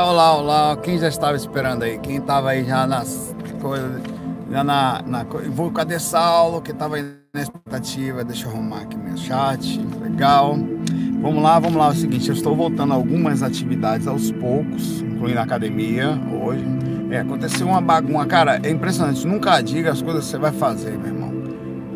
[0.00, 1.98] Olá, olá, quem já estava esperando aí?
[1.98, 4.00] Quem estava aí já nas coisas,
[4.48, 8.96] já na, na vou cadê Saulo, que estava aí na expectativa, deixa eu arrumar aqui
[8.96, 10.56] meu chat, legal.
[11.20, 15.00] Vamos lá, vamos lá, é o seguinte, eu estou voltando a algumas atividades aos poucos,
[15.02, 16.10] incluindo a academia
[16.44, 16.64] hoje.
[17.10, 20.96] É, aconteceu uma bagunça, cara, é impressionante, nunca diga as coisas que você vai fazer,
[20.96, 21.32] meu irmão.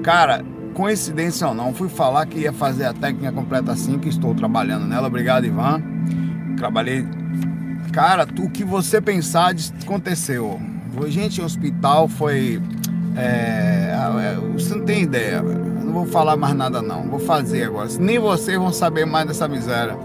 [0.02, 0.44] Cara,
[0.74, 4.88] coincidência ou não, fui falar que ia fazer a técnica completa assim, que estou trabalhando
[4.88, 5.80] nela, obrigado Ivan.
[6.56, 7.06] Trabalhei
[7.92, 10.58] Cara, o que você pensar aconteceu.
[11.08, 12.60] Gente, o hospital foi.
[13.16, 17.02] É, é, você não tem ideia, Não vou falar mais nada, não.
[17.08, 17.88] Vou fazer agora.
[18.00, 19.96] Nem vocês vão saber mais dessa miséria.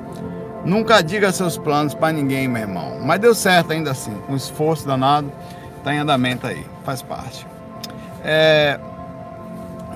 [0.65, 2.99] Nunca diga seus planos para ninguém, meu irmão.
[3.01, 4.13] Mas deu certo ainda assim.
[4.27, 5.31] Um esforço danado.
[5.81, 6.65] Tá em andamento aí.
[6.83, 7.47] Faz parte.
[8.21, 8.77] É,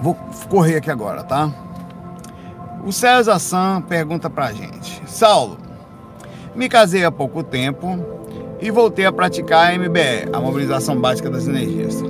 [0.01, 0.15] vou
[0.49, 1.49] correr aqui agora, tá?
[2.85, 5.57] O César Sam pergunta pra gente: Saulo,
[6.55, 8.03] me casei há pouco tempo
[8.61, 12.03] e voltei a praticar a MBE, a mobilização básica das energias.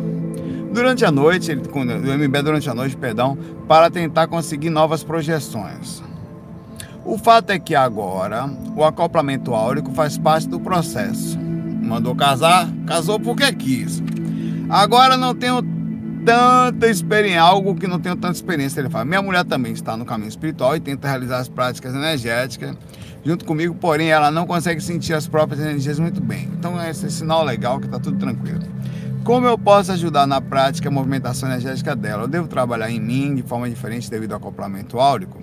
[0.74, 6.02] Durante a noite, ele, o MBE durante a noite, perdão, para tentar conseguir novas projeções.
[7.04, 11.38] O fato é que agora o acoplamento áurico faz parte do processo.
[11.40, 14.02] Mandou casar, casou porque quis.
[14.70, 15.62] Agora não tenho
[16.24, 18.80] tanta experiência, algo que não tenho tanta experiência.
[18.80, 22.78] Ele fala: minha mulher também está no caminho espiritual e tenta realizar as práticas energéticas
[23.24, 26.50] junto comigo, porém ela não consegue sentir as próprias energias muito bem.
[26.58, 28.62] Então é esse sinal legal que está tudo tranquilo.
[29.24, 32.24] Como eu posso ajudar na prática a movimentação energética dela?
[32.24, 35.40] Eu devo trabalhar em mim de forma diferente devido ao acoplamento áurico?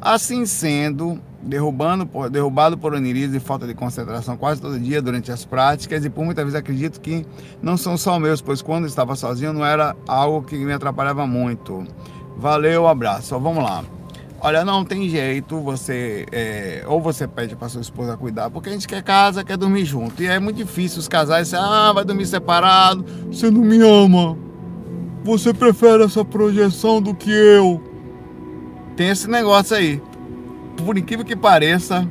[0.00, 5.44] Assim sendo, derrubando, derrubado por onirismo e falta de concentração quase todo dia durante as
[5.44, 7.26] práticas e por muitas vezes acredito que
[7.60, 11.84] não são só meus, pois quando estava sozinho não era algo que me atrapalhava muito.
[12.36, 13.38] Valeu, abraço.
[13.38, 13.84] vamos lá.
[14.44, 18.72] Olha, não tem jeito, você é, ou você pede para sua esposa cuidar, porque a
[18.72, 20.20] gente quer casa, quer dormir junto.
[20.20, 24.36] E é muito difícil os casais ah, vai dormir separado, você não me ama.
[25.22, 27.80] Você prefere essa projeção do que eu.
[28.96, 30.02] Tem esse negócio aí.
[30.84, 32.04] Por incrível que pareça,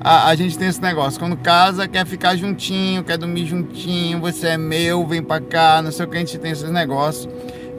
[0.00, 1.20] a, a gente tem esse negócio.
[1.20, 5.92] Quando casa, quer ficar juntinho, quer dormir juntinho, você é meu, vem pra cá, não
[5.92, 7.32] sei o que, a gente tem esses negócios.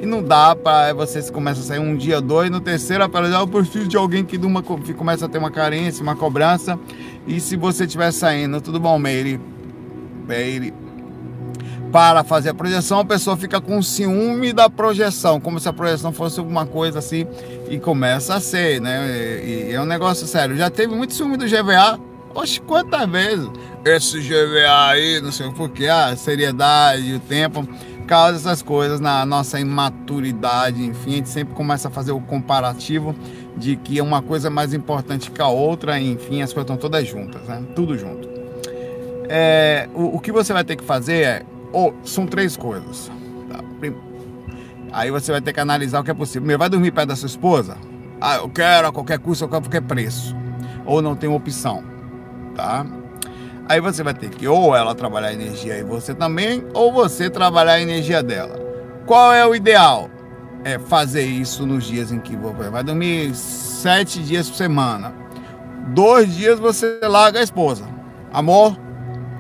[0.06, 3.48] E não dá para você começa a sair um dia, dois, no terceiro aparelho, eu
[3.48, 6.78] preciso de alguém que uma, começa a ter uma carência, uma cobrança.
[7.26, 9.42] E se você estiver saindo, tudo bom, Meire?
[10.28, 10.76] Meire.
[11.92, 16.14] Para fazer a projeção, a pessoa fica com ciúme da projeção, como se a projeção
[16.14, 17.26] fosse alguma coisa assim,
[17.68, 19.42] e começa a ser, né?
[19.44, 20.56] E, e é um negócio sério.
[20.56, 22.00] Já teve muito ciúme do GVA,
[22.36, 23.50] Oxe, quantas vezes?
[23.84, 27.68] Esse GVA aí, não sei por que, a seriedade, o tempo
[28.06, 33.16] causa essas coisas na nossa imaturidade, enfim, a gente sempre começa a fazer o comparativo
[33.58, 37.08] de que uma coisa é mais importante que a outra, enfim, as coisas estão todas
[37.08, 37.64] juntas, né?
[37.76, 38.30] Tudo junto.
[39.28, 41.46] É, o, o, que você vai ter que fazer é,
[42.04, 43.12] são três coisas.
[43.50, 43.60] Tá?
[44.92, 46.42] Aí você vai ter que analisar o que é possível.
[46.42, 47.78] Primeiro, vai dormir perto da sua esposa?
[48.22, 50.36] Ah, eu quero a qualquer custo, a qualquer preço.
[50.86, 51.84] Ou não tem opção,
[52.56, 52.86] tá?
[53.68, 57.32] Aí você vai ter que ou ela trabalhar a energia e você também, ou você
[57.32, 58.60] trabalhar a energia dela.
[59.08, 60.10] Qual é o ideal?
[60.64, 65.14] É fazer isso nos dias em que você vai dormir sete dias por semana.
[65.88, 67.86] Dois dias você larga a esposa.
[68.32, 68.78] Amor,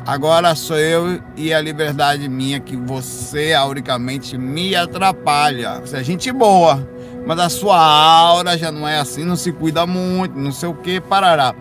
[0.08, 5.82] agora sou eu e a liberdade minha que você auricamente me atrapalha.
[5.82, 6.88] Você é gente boa,
[7.28, 10.74] mas a sua aura já não é assim, não se cuida muito, não sei o
[10.74, 11.54] que, parará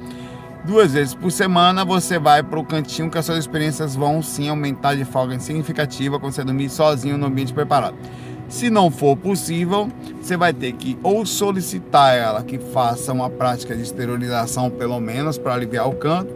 [0.64, 4.48] duas vezes por semana você vai para o cantinho que as suas experiências vão sim
[4.48, 7.97] aumentar de forma significativa quando você dormir sozinho no ambiente preparado.
[8.48, 9.88] Se não for possível,
[10.20, 15.38] você vai ter que ou solicitar ela que faça uma prática de esterilização pelo menos
[15.38, 16.32] para aliviar o canto.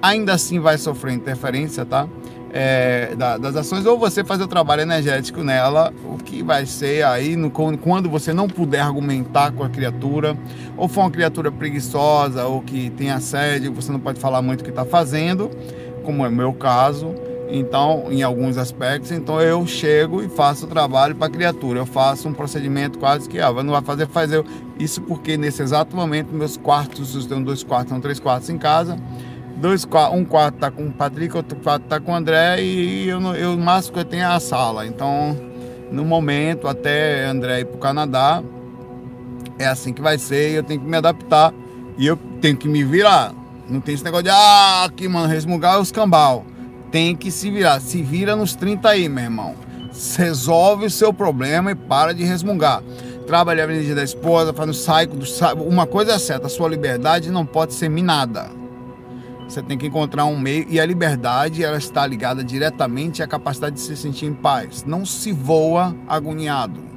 [0.00, 2.08] Ainda assim vai sofrer interferência, tá?
[2.52, 7.04] É, da, das ações, ou você fazer o trabalho energético nela, o que vai ser
[7.04, 10.36] aí no, quando você não puder argumentar com a criatura,
[10.76, 14.64] ou for uma criatura preguiçosa, ou que tem assédio, você não pode falar muito o
[14.64, 15.50] que está fazendo,
[16.04, 17.14] como é o meu caso.
[17.50, 21.78] Então, em alguns aspectos, então eu chego e faço o trabalho para a criatura.
[21.78, 24.44] Eu faço um procedimento quase que, ah, não vai fazer, fazer
[24.78, 28.58] isso porque nesse exato momento meus quartos, eu tenho dois quartos, são três quartos em
[28.58, 28.98] casa
[29.58, 33.20] dois, um quarto tá com o Patrick, outro quarto tá com o André e eu,
[33.34, 34.86] eu, o máximo que eu tenho é a sala.
[34.86, 35.36] Então,
[35.90, 38.42] no momento, até André ir pro Canadá,
[39.58, 41.52] é assim que vai ser eu tenho que me adaptar
[41.96, 43.34] e eu tenho que me virar.
[43.68, 46.44] Não tem esse negócio de, ah, aqui, mano, resmungar os cambal.
[46.90, 47.80] Tem que se virar.
[47.80, 49.54] Se vira nos 30 aí, meu irmão.
[50.16, 52.82] Resolve o seu problema e para de resmungar.
[53.26, 55.26] Trabalhar a energia da esposa, faz no saico do
[55.62, 58.48] Uma coisa é certa, a sua liberdade não pode ser minada
[59.48, 63.76] Você tem que encontrar um meio e a liberdade ela está ligada diretamente à capacidade
[63.76, 64.84] de se sentir em paz.
[64.84, 66.88] Não se voa agoniado.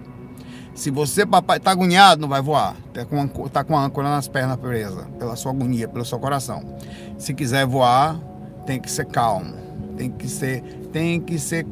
[0.73, 2.75] Se você, papai, está agoniado, não vai voar.
[2.87, 6.77] Está com, tá com a âncora nas pernas presa, pela sua agonia, pelo seu coração.
[7.17, 8.19] Se quiser voar,
[8.65, 9.53] tem que ser calmo.
[9.95, 10.61] Tem que ser,
[10.91, 11.65] tem que ser,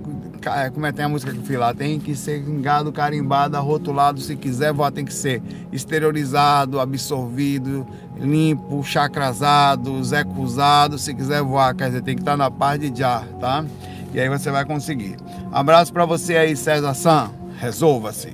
[0.74, 4.22] como é tem a música que eu fiz lá, tem que ser gingado, carimbado, arrotulado.
[4.22, 5.42] Se quiser voar, tem que ser
[5.72, 7.86] exteriorizado, absorvido,
[8.18, 10.98] limpo, chacrasado, zecusado.
[10.98, 13.66] Se quiser voar, quer dizer, tem que estar na paz de já, tá?
[14.14, 15.18] E aí você vai conseguir.
[15.52, 17.32] Abraço para você aí, César San.
[17.60, 18.34] Resolva-se.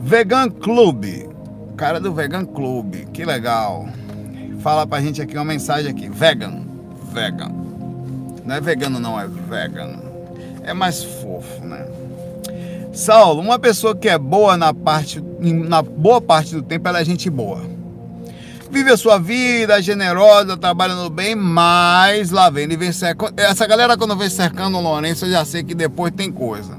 [0.00, 1.04] Vegan Club.
[1.76, 3.06] Cara do Vegan Club.
[3.12, 3.88] Que legal.
[4.60, 6.08] Fala pra gente aqui uma mensagem aqui.
[6.08, 6.62] Vegan.
[7.12, 7.52] Vegan.
[8.44, 10.03] Não é vegano, não, é vegan.
[10.64, 11.86] É mais fofo, né?
[12.92, 17.04] Saulo, uma pessoa que é boa na parte, na boa parte do tempo, ela é
[17.04, 17.74] gente boa
[18.74, 23.32] vive a sua vida, generosa, trabalha no bem, mas lá vem, ele vem cercando.
[23.36, 26.76] Essa galera, quando vem cercando o Lourenço, eu já sei que depois tem coisa.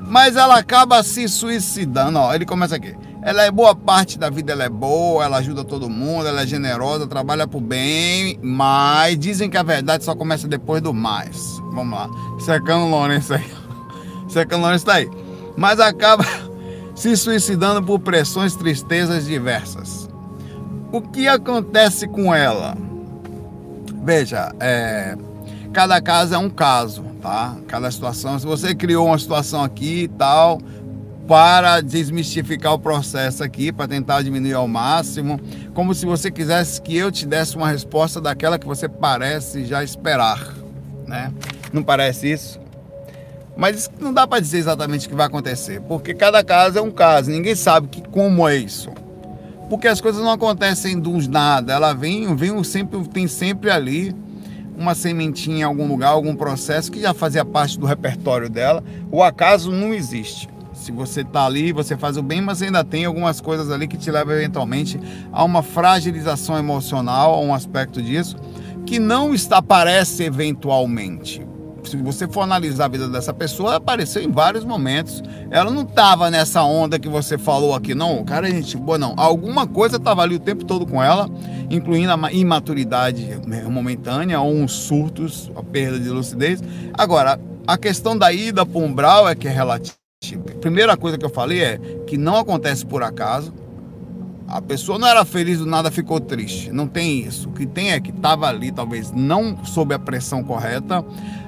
[0.00, 2.32] Mas ela acaba se suicidando, ó.
[2.32, 2.94] Ele começa aqui.
[3.24, 6.46] Ela é boa parte da vida, ela é boa, ela ajuda todo mundo, ela é
[6.46, 11.60] generosa, trabalha pro bem, mas dizem que a verdade só começa depois do mais.
[11.72, 12.10] Vamos lá.
[12.40, 13.48] Cercando o Lourenço aí.
[14.28, 15.08] Cercando o Lourenço tá aí.
[15.56, 16.24] Mas acaba
[16.96, 20.08] se suicidando por pressões, tristezas diversas.
[20.90, 22.76] O que acontece com ela?
[24.02, 25.16] Veja, é,
[25.72, 27.56] cada caso é um caso, tá?
[27.68, 28.36] Cada situação.
[28.36, 30.58] Se você criou uma situação aqui e tal,
[31.26, 35.40] para desmistificar o processo aqui, para tentar diminuir ao máximo,
[35.74, 39.82] como se você quisesse que eu te desse uma resposta daquela que você parece já
[39.84, 40.54] esperar,
[41.06, 41.32] né?
[41.72, 42.60] Não parece isso?
[43.56, 46.90] Mas não dá para dizer exatamente o que vai acontecer, porque cada caso é um
[46.90, 48.90] caso, ninguém sabe que, como é isso
[49.72, 51.72] porque as coisas não acontecem dos nada.
[51.72, 54.14] Ela vem, vem sempre, tem sempre ali
[54.76, 58.84] uma sementinha em algum lugar, algum processo que já fazia parte do repertório dela.
[59.10, 60.46] O acaso não existe.
[60.82, 63.96] Se você está ali, você faz o bem, mas ainda tem algumas coisas ali que
[63.96, 65.00] te levam eventualmente
[65.32, 68.36] a uma fragilização emocional, a um aspecto disso,
[68.84, 71.46] que não está, aparece eventualmente
[71.84, 75.22] se você for analisar a vida dessa pessoa, apareceu em vários momentos.
[75.50, 78.24] Ela não estava nessa onda que você falou aqui, não.
[78.24, 79.14] Cara é gente boa, não.
[79.16, 81.28] Alguma coisa estava ali o tempo todo com ela,
[81.70, 86.62] incluindo a imaturidade momentânea ou uns surtos, a perda de lucidez.
[86.94, 90.01] Agora, a questão da ida para o umbral é que é relativa.
[90.60, 93.52] Primeira coisa que eu falei é que não acontece por acaso.
[94.46, 96.70] A pessoa não era feliz do nada, ficou triste.
[96.70, 97.48] Não tem isso.
[97.48, 101.04] O que tem é que estava ali, talvez não sob a pressão correta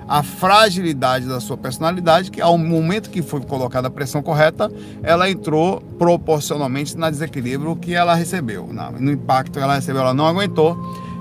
[0.08, 4.70] a fragilidade da sua personalidade, que ao momento que foi colocada a pressão correta,
[5.02, 8.68] ela entrou proporcionalmente no desequilíbrio que ela recebeu,
[8.98, 10.76] no impacto que ela recebeu, ela não aguentou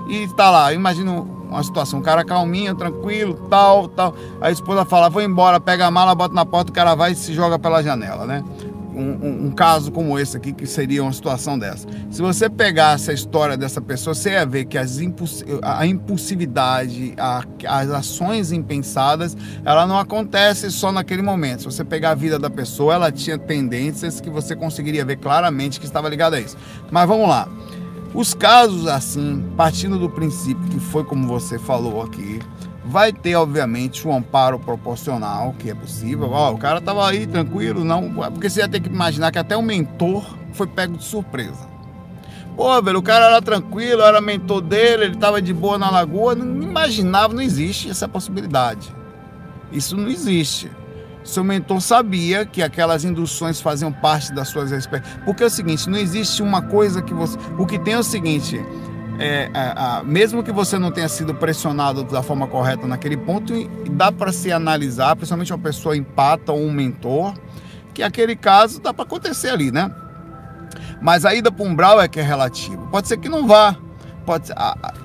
[0.08, 0.72] e está lá.
[0.72, 4.14] Imagina uma situação, um cara calminho, tranquilo, tal, tal.
[4.40, 7.14] A esposa fala, vou embora, pega a mala, bota na porta, o cara vai e
[7.14, 8.42] se joga pela janela, né?
[8.94, 11.86] um, um, caso como esse aqui, que seria uma situação dessa.
[12.10, 17.14] Se você pegasse a história dessa pessoa, você ia ver que as impuls a impulsividade,
[17.18, 21.60] a, as ações impensadas, ela não acontece só naquele momento.
[21.60, 25.80] Se você pegar a vida da pessoa, ela tinha tendências que você conseguiria ver claramente
[25.80, 26.56] que estava ligada a isso.
[26.90, 27.48] Mas vamos lá.
[28.14, 32.40] Os casos assim, partindo do princípio que foi como você falou aqui,
[32.84, 36.30] vai ter, obviamente, um amparo proporcional, que é possível.
[36.30, 38.12] Ó, o cara tava aí tranquilo, não.
[38.30, 41.68] Porque você ia ter que imaginar que até o mentor foi pego de surpresa.
[42.56, 46.36] Pô, velho, o cara era tranquilo, era mentor dele, ele tava de boa na lagoa,
[46.36, 48.94] não imaginava, não existe essa possibilidade.
[49.72, 50.70] Isso não existe.
[51.24, 55.18] Seu mentor sabia que aquelas induções faziam parte das suas experiências.
[55.24, 57.38] Porque é o seguinte, não existe uma coisa que você.
[57.58, 58.60] O que tem é o seguinte:
[59.18, 63.52] é, é, mesmo que você não tenha sido pressionado da forma correta naquele ponto,
[63.90, 67.32] dá para se analisar, principalmente uma pessoa empata ou um mentor,
[67.94, 69.90] que aquele caso dá para acontecer ali, né?
[71.00, 72.88] Mas a ida para umbral é que é relativo.
[72.88, 73.76] Pode ser que não vá,
[74.24, 74.50] pode,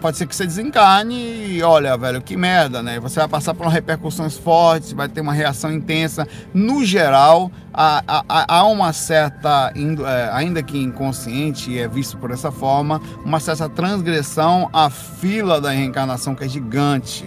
[0.02, 1.16] pode ser que você desencarne
[1.56, 3.00] e olha, velho, que merda, né?
[3.00, 6.28] Você vai passar por repercussões fortes, vai ter uma reação intensa.
[6.54, 12.52] No geral, há, há, há uma certa, é, ainda que inconsciente, é visto por essa
[12.52, 17.26] forma, uma certa transgressão à fila da reencarnação que é gigante.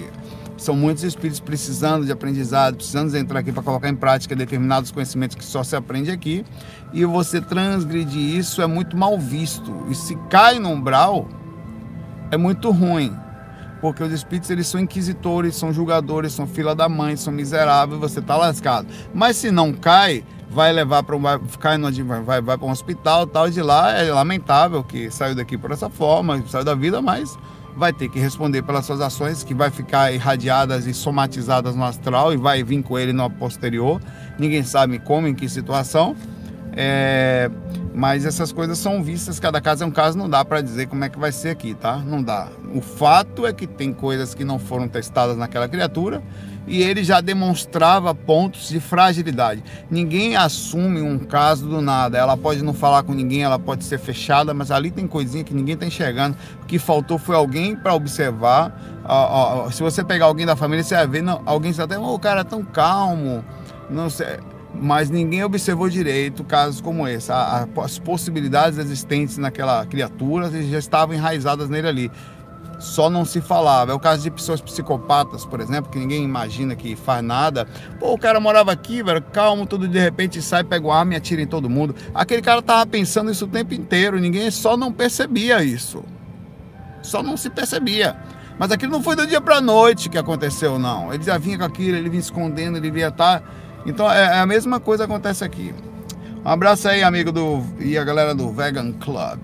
[0.56, 5.34] São muitos espíritos precisando de aprendizado, precisando entrar aqui para colocar em prática determinados conhecimentos
[5.34, 6.44] que só se aprende aqui.
[6.92, 9.75] E você transgredir isso é muito mal visto.
[9.90, 11.26] E se cai no umbral,
[12.32, 13.14] é muito ruim.
[13.80, 18.20] Porque os espíritos eles são inquisitores, são julgadores, são fila da mãe, são miseráveis, você
[18.20, 18.88] está lascado.
[19.12, 21.90] Mas se não cai, vai levar para um vai ficar no,
[22.24, 25.90] vai, vai para um hospital, tal de lá é lamentável que saiu daqui por essa
[25.90, 27.36] forma, saiu da vida, mas
[27.76, 32.32] vai ter que responder pelas suas ações, que vai ficar irradiadas e somatizadas no astral
[32.32, 34.00] e vai vir com ele no posterior.
[34.38, 36.14] Ninguém sabe como, em que situação.
[36.74, 37.50] É,
[37.94, 41.04] mas essas coisas são vistas, cada caso é um caso, não dá para dizer como
[41.04, 41.99] é que vai ser aqui, tá?
[41.99, 42.49] Não dá.
[42.75, 46.22] O fato é que tem coisas que não foram testadas naquela criatura
[46.66, 49.62] e ele já demonstrava pontos de fragilidade.
[49.90, 52.16] Ninguém assume um caso do nada.
[52.16, 55.52] Ela pode não falar com ninguém, ela pode ser fechada, mas ali tem coisinha que
[55.52, 56.37] ninguém está enxergando.
[56.62, 58.75] O que faltou foi alguém para observar.
[59.70, 62.40] se você pegar alguém da família, você vai ver não, alguém até, oh, o cara
[62.40, 63.44] é tão calmo,
[63.90, 64.38] não sei
[64.74, 67.30] mas ninguém observou direito casos como esse.
[67.30, 72.10] As possibilidades existentes naquela criatura já estavam enraizadas nele ali.
[72.78, 73.92] Só não se falava.
[73.92, 77.66] É o caso de pessoas psicopatas, por exemplo, que ninguém imagina que faz nada.
[78.00, 81.16] Pô, o cara morava aqui, velho, calmo, tudo de repente sai, pega o arma e
[81.16, 81.94] atira em todo mundo.
[82.12, 86.02] Aquele cara tava pensando isso o tempo inteiro, ninguém só não percebia isso.
[87.02, 88.16] Só não se percebia.
[88.58, 91.14] Mas aquilo não foi do dia para noite que aconteceu, não.
[91.14, 93.40] Ele já vinha com aquilo, ele vinha escondendo, ele vinha estar.
[93.40, 93.46] Tá
[93.86, 95.74] então é, é a mesma coisa acontece aqui.
[96.44, 99.38] Um abraço aí, amigo do e a galera do Vegan Club.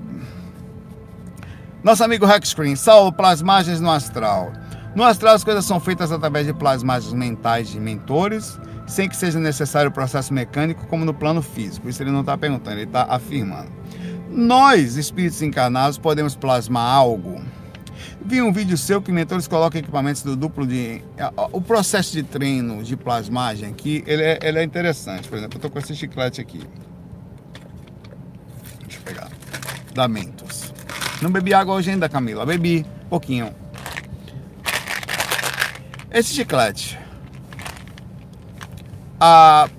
[1.82, 4.52] Nosso amigo Hack Screen, salvo plasmagens no astral.
[4.94, 9.38] No astral as coisas são feitas através de plasmagens mentais de mentores, sem que seja
[9.38, 11.88] necessário o processo mecânico como no plano físico.
[11.88, 13.70] Isso ele não está perguntando, ele está afirmando.
[14.28, 17.40] Nós, espíritos encarnados, podemos plasmar algo
[18.28, 21.02] Vi um vídeo seu que mentores colocam equipamentos do duplo de.
[21.50, 25.26] O processo de treino de plasmagem aqui, ele é, ele é interessante.
[25.26, 26.60] Por exemplo, eu tô com esse chiclete aqui.
[28.82, 29.30] Deixa eu pegar.
[29.94, 30.74] Da Mentos.
[31.22, 32.44] Não bebi água hoje ainda, Camila.
[32.44, 33.50] Bebi pouquinho.
[36.10, 36.98] Esse chiclete.
[39.18, 39.70] Ah,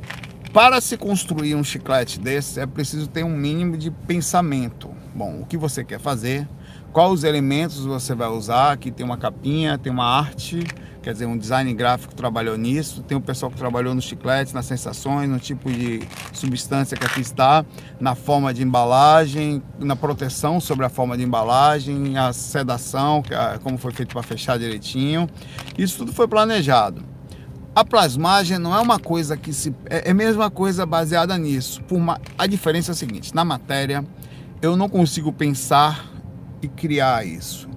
[0.52, 4.90] para se construir um chiclete desse, é preciso ter um mínimo de pensamento.
[5.14, 6.48] Bom, o que você quer fazer,
[6.92, 8.72] quais os elementos você vai usar.
[8.72, 10.66] Aqui tem uma capinha, tem uma arte,
[11.02, 13.02] quer dizer, um design gráfico trabalhou nisso.
[13.04, 16.02] Tem o pessoal que trabalhou nos chicletes, nas sensações, no tipo de
[16.34, 17.66] substância que aqui está,
[18.00, 23.24] na forma de embalagem, na proteção sobre a forma de embalagem, a sedação,
[23.64, 25.28] como foi feito para fechar direitinho.
[25.78, 27.04] Isso tudo foi planejado.
[27.76, 29.74] A plasmagem não é uma coisa que se.
[29.86, 31.82] É a mesma coisa baseada nisso.
[31.84, 34.04] Por uma, a diferença é a seguinte: na matéria,
[34.62, 36.10] eu não consigo pensar
[36.62, 37.70] e criar isso.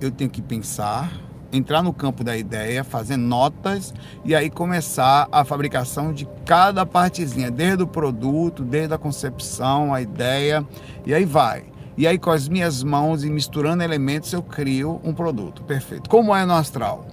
[0.00, 1.12] Eu tenho que pensar,
[1.52, 7.50] entrar no campo da ideia, fazer notas e aí começar a fabricação de cada partezinha,
[7.50, 10.66] desde o produto, desde a concepção, a ideia,
[11.04, 11.64] e aí vai.
[11.96, 16.10] E aí com as minhas mãos e misturando elementos eu crio um produto perfeito.
[16.10, 17.06] Como é no astral?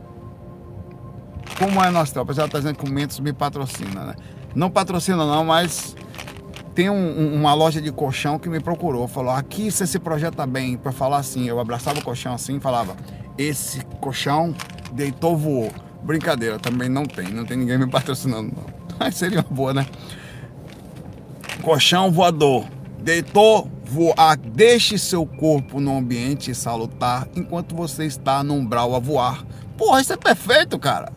[1.57, 2.25] Como é no astral?
[2.25, 4.15] O pessoal está dizendo que o Mentos me patrocina, né?
[4.53, 5.95] Não patrocina não, mas
[6.73, 10.75] tem um, uma loja de colchão que me procurou, falou: aqui você se projeta bem
[10.75, 11.47] para falar assim.
[11.47, 12.95] Eu abraçava o colchão assim e falava:
[13.37, 14.55] esse colchão
[14.91, 15.71] deitou, voou.
[16.01, 18.65] Brincadeira, também não tem, não tem ninguém me patrocinando, não.
[18.99, 19.85] Mas seria uma boa, né?
[21.61, 22.65] Colchão voador,
[22.99, 24.13] deitou, voou.
[24.17, 29.45] Ah, deixe seu corpo no ambiente salutar enquanto você está no umbral a voar.
[29.77, 31.11] Porra, isso é perfeito, cara.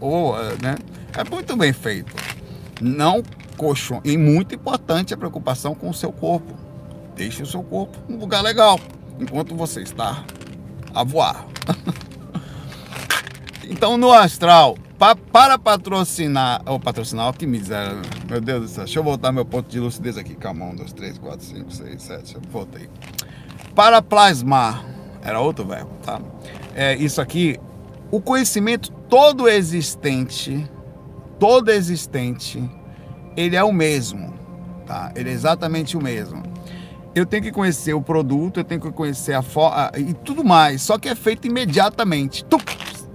[0.00, 0.76] Oh, né?
[1.16, 2.14] É muito bem feito.
[2.80, 3.22] Não
[3.56, 4.00] colchão.
[4.04, 6.54] E muito importante a preocupação com o seu corpo.
[7.16, 8.78] Deixe o seu corpo num lugar legal,
[9.18, 10.24] enquanto você está
[10.92, 11.46] a voar.
[13.68, 18.84] então, no astral, pa, para patrocinar, ou patrocinar, que miséria, meu Deus do céu.
[18.84, 20.34] Deixa eu voltar meu ponto de lucidez aqui.
[20.34, 22.36] Calma, 1, 2, 3, 4, 5, 6, 7.
[22.50, 22.88] Voltei.
[23.74, 24.84] Para plasmar,
[25.22, 26.20] era outro verbo, tá?
[26.74, 27.58] É, isso aqui,
[28.10, 30.68] o conhecimento todo existente,
[31.38, 32.62] todo existente,
[33.36, 34.32] ele é o mesmo,
[34.86, 35.12] tá?
[35.14, 36.42] Ele é exatamente o mesmo.
[37.14, 40.82] Eu tenho que conhecer o produto, eu tenho que conhecer a forma e tudo mais,
[40.82, 42.44] só que é feito imediatamente.
[42.44, 42.62] Tup!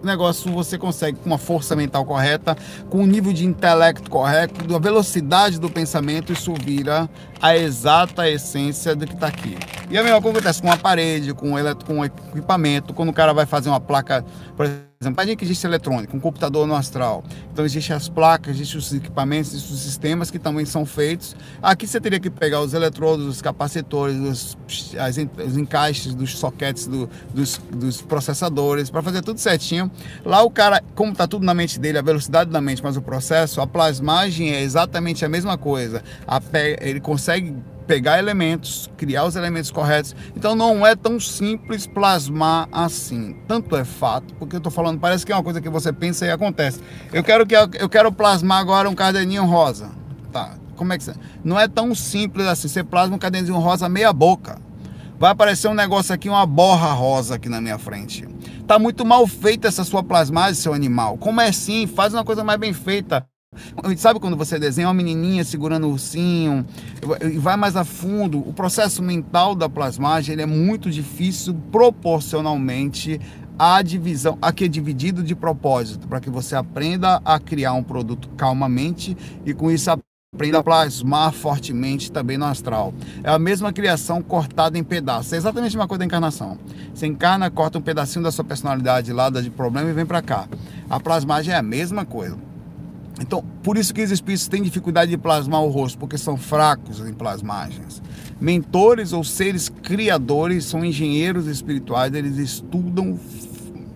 [0.04, 2.56] negócio você consegue com uma força mental correta,
[2.90, 7.10] com o um nível de intelecto correto, a velocidade do pensamento, isso vira
[7.42, 9.58] a exata essência do que está aqui.
[9.90, 11.54] E a mesma coisa acontece com a parede, com,
[11.86, 14.24] com equipamento, quando o cara vai fazer uma placa,
[14.56, 17.24] por exemplo, imagina que existe eletrônica, um computador no astral.
[17.54, 21.38] Então existem as placas, existem os equipamentos, existem os sistemas que também são feitos.
[21.62, 24.58] Aqui você teria que pegar os eletrodos, os capacitores, os,
[24.98, 29.90] as, os encaixes dos soquetes do, dos, dos processadores, para fazer tudo certinho.
[30.26, 33.02] Lá o cara, como está tudo na mente dele, a velocidade da mente, mas o
[33.02, 36.04] processo, a plasmagem é exatamente a mesma coisa.
[36.28, 36.42] A,
[36.82, 37.56] ele consegue
[37.90, 40.16] pegar elementos, criar os elementos corretos.
[40.38, 43.36] Então não é tão simples plasmar assim.
[43.48, 46.24] Tanto é fato, porque eu estou falando, parece que é uma coisa que você pensa
[46.24, 46.80] e acontece.
[47.12, 49.90] Eu quero que eu quero plasmar agora um caderninho rosa.
[50.32, 50.54] Tá.
[50.76, 51.12] Como é que?
[51.44, 52.68] Não é tão simples assim.
[52.68, 54.60] Você plasma um caderninho rosa meia boca.
[55.18, 58.28] Vai aparecer um negócio aqui, uma borra rosa aqui na minha frente.
[58.68, 61.18] Tá muito mal feita essa sua plasmagem, seu animal.
[61.18, 61.88] Como é assim?
[61.88, 63.26] Faz uma coisa mais bem feita.
[63.98, 66.66] Sabe quando você desenha uma menininha segurando o ursinho
[67.22, 68.40] e vai mais a fundo?
[68.40, 73.20] O processo mental da plasmagem ele é muito difícil proporcionalmente
[73.58, 78.30] à divisão, aqui é dividido de propósito, para que você aprenda a criar um produto
[78.38, 82.94] calmamente e com isso aprenda a plasmar fortemente também no astral.
[83.24, 85.34] É a mesma criação cortada em pedaços.
[85.34, 86.58] É exatamente uma coisa da encarnação.
[86.94, 90.22] Você encarna, corta um pedacinho da sua personalidade lá, da de problema e vem para
[90.22, 90.48] cá.
[90.90, 92.49] A plasmagem é a mesma coisa.
[93.20, 97.00] Então, por isso que os espíritos têm dificuldade de plasmar o rosto, porque são fracos
[97.02, 98.02] em plasmagens.
[98.40, 103.20] Mentores ou seres criadores são engenheiros espirituais, eles estudam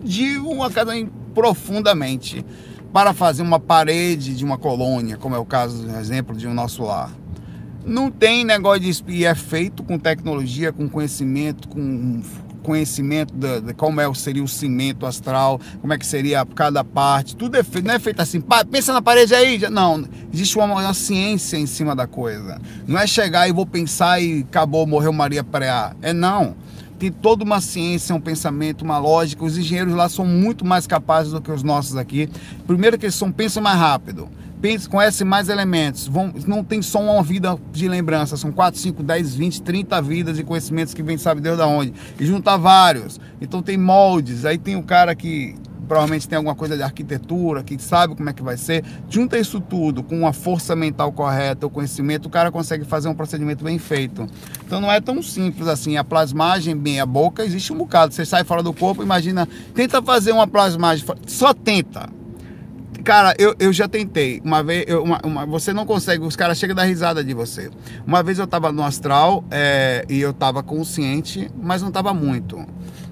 [0.02, 0.92] de uma casa
[1.34, 2.44] profundamente
[2.92, 6.54] para fazer uma parede de uma colônia, como é o caso, por exemplo, de um
[6.54, 7.10] nosso lar.
[7.84, 12.22] Não tem negócio de espia, é feito com tecnologia, com conhecimento, com
[12.64, 17.36] conhecimento de, de, como é, seria o cimento astral, como é que seria cada parte,
[17.36, 20.64] tudo é feito, não é feito assim, pá, pensa na parede aí, não, existe uma,
[20.64, 25.12] uma, ciência em cima da coisa, não é chegar e vou pensar e acabou, morreu
[25.12, 26.56] Maria Preá, é não,
[26.98, 31.32] tem toda uma ciência, um pensamento, uma lógica, os engenheiros lá são muito mais capazes
[31.32, 32.30] do que os nossos aqui,
[32.66, 34.28] primeiro que eles são, pensam mais rápido,
[34.64, 36.08] pense, conhece mais elementos.
[36.08, 40.38] Vão, não tem só uma vida de lembrança, são 4, 5, 10, 20, 30 vidas
[40.38, 41.92] e conhecimentos que vem sabe Deus da onde.
[42.18, 43.20] E junta vários.
[43.42, 45.54] Então tem moldes, aí tem o cara que
[45.86, 48.82] provavelmente tem alguma coisa de arquitetura, que sabe como é que vai ser.
[49.10, 53.14] Junta isso tudo com uma força mental correta, o conhecimento, o cara consegue fazer um
[53.14, 54.26] procedimento bem feito.
[54.64, 55.98] Então não é tão simples assim.
[55.98, 58.14] A plasmagem, bem a boca, existe um bocado.
[58.14, 62.23] Você sai fora do corpo, imagina, tenta fazer uma plasmagem, só tenta.
[63.04, 64.40] Cara, eu, eu já tentei.
[64.42, 67.34] Uma vez, eu, uma, uma, você não consegue, os caras chegam a dar risada de
[67.34, 67.70] você.
[68.06, 72.64] Uma vez eu tava no astral é, e eu tava consciente, mas não tava muito.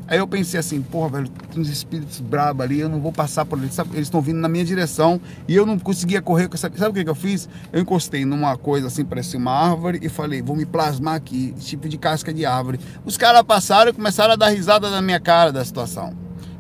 [0.09, 3.45] Aí eu pensei assim, porra, velho, tem uns espíritos brabos ali, eu não vou passar
[3.45, 6.49] por eles, eles estão vindo na minha direção e eu não conseguia correr.
[6.57, 7.47] Sabe, sabe o que, que eu fiz?
[7.71, 11.87] Eu encostei numa coisa assim, parecia uma árvore e falei, vou me plasmar aqui, tipo
[11.87, 12.81] de casca de árvore.
[13.05, 16.15] Os caras passaram e começaram a dar risada na minha cara da situação.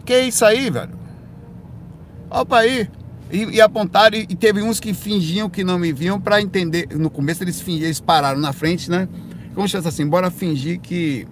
[0.05, 1.01] Que é isso aí, velho?
[2.31, 2.89] Opa aí,
[3.33, 6.89] e, e apontaram, e, teve uns que fingiam que não me viam para entender.
[6.95, 9.09] No começo eles fingiam, eles pararam na frente, né?
[9.55, 11.27] Como se assim, bora fingir que,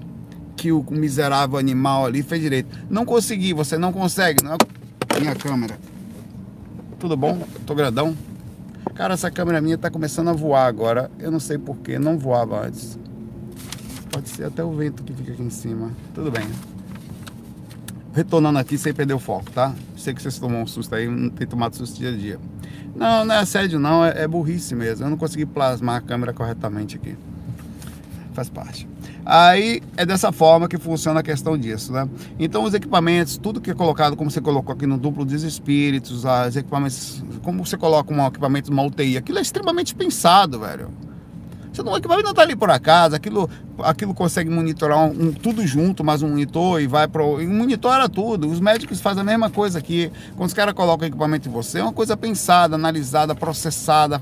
[0.56, 2.74] que o miserável animal ali fez direito.
[2.88, 4.42] Não consegui, você não consegue.
[4.42, 5.78] Não é minha câmera.
[6.98, 7.46] Tudo bom?
[7.66, 8.16] Tô grandão.
[8.94, 11.10] Cara, essa câmera minha tá começando a voar agora.
[11.18, 12.98] Eu não sei porquê, não voava antes.
[14.10, 15.92] Pode ser até o vento que fica aqui em cima.
[16.14, 16.44] Tudo bem
[18.14, 19.74] retornando aqui sem perder o foco, tá?
[19.96, 22.40] Sei que vocês tomam um susto aí, não tem tomado susto dia a dia.
[22.94, 25.06] Não, não é assédio não, é, é burrice mesmo.
[25.06, 27.16] Eu não consegui plasmar a câmera corretamente aqui.
[28.32, 28.88] Faz parte.
[29.24, 32.08] Aí é dessa forma que funciona a questão disso, né?
[32.38, 36.24] Então os equipamentos, tudo que é colocado, como você colocou aqui no duplo dos espíritos,
[36.24, 40.88] os equipamentos, como você coloca um equipamento, uma UTI, aquilo é extremamente pensado, velho.
[41.72, 45.64] Você não, equipamento não está ali por acaso, aquilo, aquilo consegue monitorar um, um, tudo
[45.64, 47.40] junto, mais um monitor e vai para o.
[47.46, 48.48] Monitora tudo.
[48.48, 50.10] Os médicos fazem a mesma coisa aqui.
[50.36, 54.20] Quando os caras colocam equipamento em você, é uma coisa pensada, analisada, processada,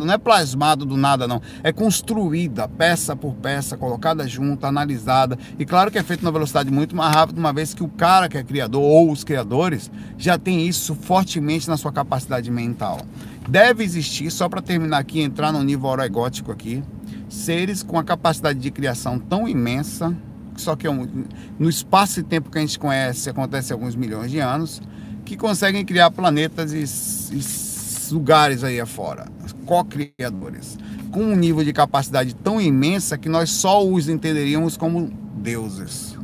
[0.00, 1.42] não é plasmado do nada, não.
[1.62, 5.38] É construída peça por peça, colocada junto, analisada.
[5.58, 8.26] E claro que é feito numa velocidade muito mais rápida, uma vez que o cara
[8.26, 13.02] que é criador ou os criadores já tem isso fortemente na sua capacidade mental.
[13.48, 16.82] Deve existir, só para terminar aqui, entrar no nível oregótico aqui,
[17.28, 20.14] seres com a capacidade de criação tão imensa,
[20.56, 21.24] só que é um,
[21.58, 24.80] no espaço e tempo que a gente conhece, acontece alguns milhões de anos,
[25.24, 29.26] que conseguem criar planetas e, e lugares aí afora
[29.70, 30.76] co-criadores,
[31.12, 36.18] com um nível de capacidade tão imensa que nós só os entenderíamos como deuses,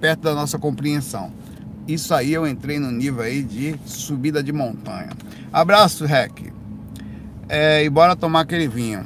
[0.00, 1.30] perto da nossa compreensão.
[1.86, 5.10] Isso aí eu entrei no nível aí de subida de montanha.
[5.52, 6.52] Abraço, Rec.
[7.48, 9.04] É, e bora tomar aquele vinho.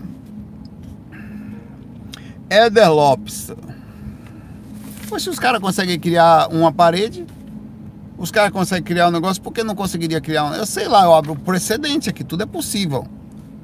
[2.48, 3.52] Éder Lopes.
[5.08, 7.26] Poxa, os caras conseguem criar uma parede,
[8.16, 10.54] os caras conseguem criar um negócio, por que não conseguiria criar um?
[10.54, 13.06] Eu sei lá, eu abro precedente aqui, tudo é possível.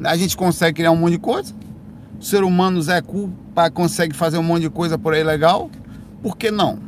[0.04, 1.54] A gente consegue criar um monte de coisa.
[2.20, 3.32] O ser humano Zé Cu
[3.72, 5.70] consegue fazer um monte de coisa por aí legal.
[6.22, 6.78] Por que não?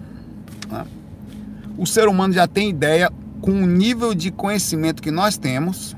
[0.70, 0.84] Né?
[1.78, 3.08] O ser humano já tem ideia,
[3.40, 5.96] com o nível de conhecimento que nós temos,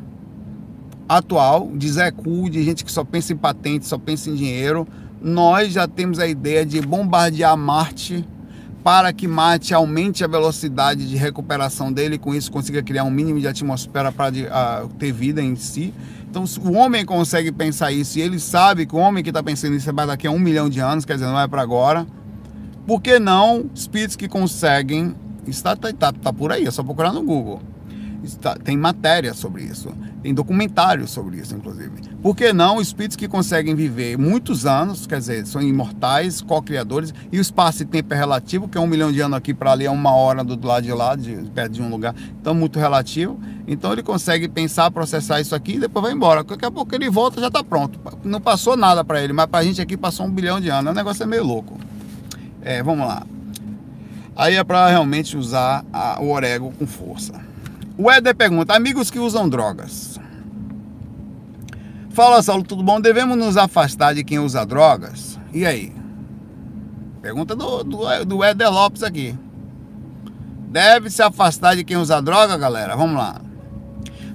[1.09, 4.87] atual, de Zé Cu, de gente que só pensa em patente, só pensa em dinheiro,
[5.23, 8.25] nós já temos a ideia de bombardear Marte
[8.85, 13.41] para que Marte aumente a velocidade de recuperação dele com isso consiga criar um mínimo
[13.41, 14.33] de atmosfera para
[14.99, 15.93] ter vida em si
[16.29, 19.43] Então, se o homem consegue pensar isso e ele sabe que o homem que está
[19.43, 21.61] pensando isso é para daqui a um milhão de anos, quer dizer, não é para
[21.61, 22.07] agora,
[22.87, 25.15] por que não espíritos que conseguem.
[25.47, 27.61] Está, tá, tá, tá por aí, é só procurar no Google.
[28.23, 31.91] Está, tem matéria sobre isso, tem documentários sobre isso, inclusive.
[32.23, 37.39] Por que não espíritos que conseguem viver muitos anos, quer dizer, são imortais, co-criadores, e
[37.39, 39.87] o espaço e tempo é relativo, que é um milhão de anos aqui para ali
[39.87, 43.41] é uma hora do lado de lá, de, perto de um lugar, então muito relativo.
[43.67, 46.45] Então ele consegue pensar, processar isso aqui e depois vai embora.
[46.45, 47.99] Daqui a pouco ele volta já está pronto.
[48.23, 50.93] Não passou nada para ele, mas para a gente aqui passou um bilhão de anos.
[50.93, 51.79] O negócio é meio louco.
[52.61, 53.25] É, vamos lá.
[54.41, 57.35] Aí é para realmente usar a, o orego com força.
[57.99, 60.19] O Éder pergunta: amigos que usam drogas.
[62.09, 62.99] Fala, Saulo, tudo bom?
[62.99, 65.39] Devemos nos afastar de quem usa drogas?
[65.53, 65.93] E aí?
[67.21, 69.39] Pergunta do, do, do Éder Lopes aqui.
[70.71, 72.97] Deve se afastar de quem usa droga, galera?
[72.97, 73.43] Vamos lá.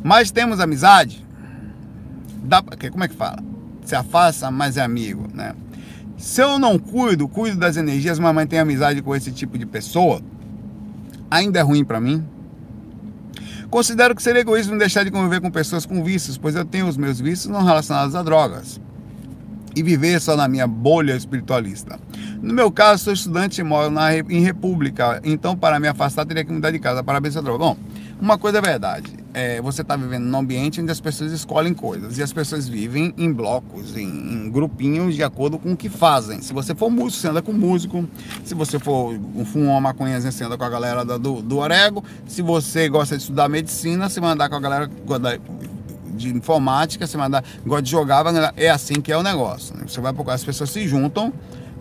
[0.04, 1.26] Mas temos amizade?
[2.44, 3.40] Dá, como é que fala?
[3.84, 5.56] Se afasta, mas é amigo, né?
[6.18, 10.22] Se eu não cuido, cuido das energias, mas mantenho amizade com esse tipo de pessoa,
[11.30, 12.24] ainda é ruim para mim?
[13.70, 16.96] Considero que seria egoísmo deixar de conviver com pessoas com vícios, pois eu tenho os
[16.96, 18.80] meus vícios não relacionados a drogas.
[19.76, 22.00] E viver só na minha bolha espiritualista.
[22.42, 26.46] No meu caso, sou estudante e moro na, em República, então para me afastar teria
[26.46, 27.04] que mudar de casa.
[27.04, 27.58] Parabéns droga.
[27.58, 27.78] Bom,
[28.22, 29.25] uma coisa é verdade.
[29.38, 33.14] É, você está vivendo num ambiente onde as pessoas escolhem coisas e as pessoas vivem
[33.18, 36.42] em blocos, em, em, grupinhos de acordo com o que fazem.
[36.42, 38.08] Se você for músico, você anda com músico.
[38.46, 42.02] Se você for um uma maconha, você anda com a galera do, do Orego.
[42.26, 44.90] Se você gosta de estudar medicina, você vai andar com a galera
[46.16, 48.24] de informática, você vai andar, gosta de jogar,
[48.56, 49.76] é assim que é o negócio.
[49.76, 49.84] Né?
[49.86, 51.34] Você vai as pessoas se juntam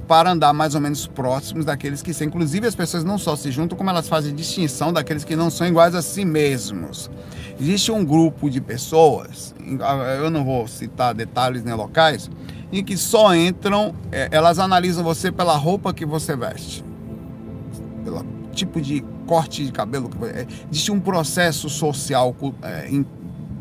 [0.04, 2.26] para andar mais ou menos próximos daqueles que são.
[2.26, 5.66] Inclusive, as pessoas não só se juntam, como elas fazem distinção daqueles que não são
[5.66, 7.10] iguais a si mesmos.
[7.60, 9.54] Existe um grupo de pessoas,
[10.20, 12.28] eu não vou citar detalhes nem locais,
[12.72, 16.84] em que só entram, é, elas analisam você pela roupa que você veste,
[18.02, 20.10] pelo tipo de corte de cabelo.
[20.24, 22.90] É, existe um processo social, é,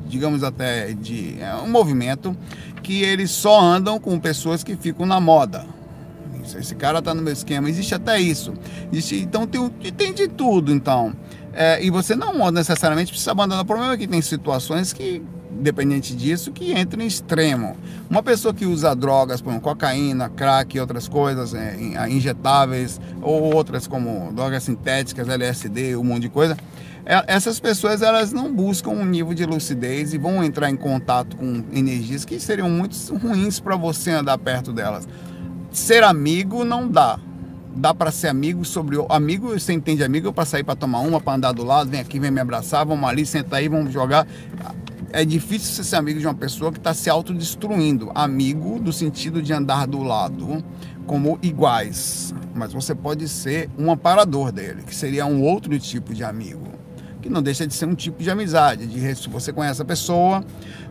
[0.07, 2.35] digamos até de um movimento,
[2.81, 5.65] que eles só andam com pessoas que ficam na moda
[6.57, 7.69] esse cara tá no meu esquema.
[7.69, 8.53] Existe até isso.
[8.91, 11.13] Existe, então tem, tem de tudo, então.
[11.53, 13.63] É, e você não necessariamente precisa abandonar.
[13.63, 17.77] O problema é que tem situações que, dependente disso, que entram em extremo.
[18.09, 21.77] Uma pessoa que usa drogas, como cocaína, crack outras coisas, é,
[22.09, 26.57] injetáveis, ou outras como drogas sintéticas, LSD, um monte de coisa,
[27.05, 31.35] é, essas pessoas elas não buscam um nível de lucidez e vão entrar em contato
[31.35, 35.07] com energias que seriam muito ruins para você andar perto delas
[35.73, 37.19] ser amigo não dá.
[37.75, 41.19] Dá para ser amigo sobre o amigo, você entende amigo para sair para tomar uma,
[41.19, 44.27] para andar do lado, vem aqui, vem me abraçar, vamos ali, senta aí, vamos jogar.
[45.11, 48.11] É difícil você ser amigo de uma pessoa que está se autodestruindo.
[48.13, 50.63] Amigo do sentido de andar do lado,
[51.07, 52.33] como iguais.
[52.53, 56.72] Mas você pode ser um amparador dele, que seria um outro tipo de amigo
[57.23, 58.85] que não deixa de ser um tipo de amizade.
[58.85, 60.43] De se você conhece a pessoa,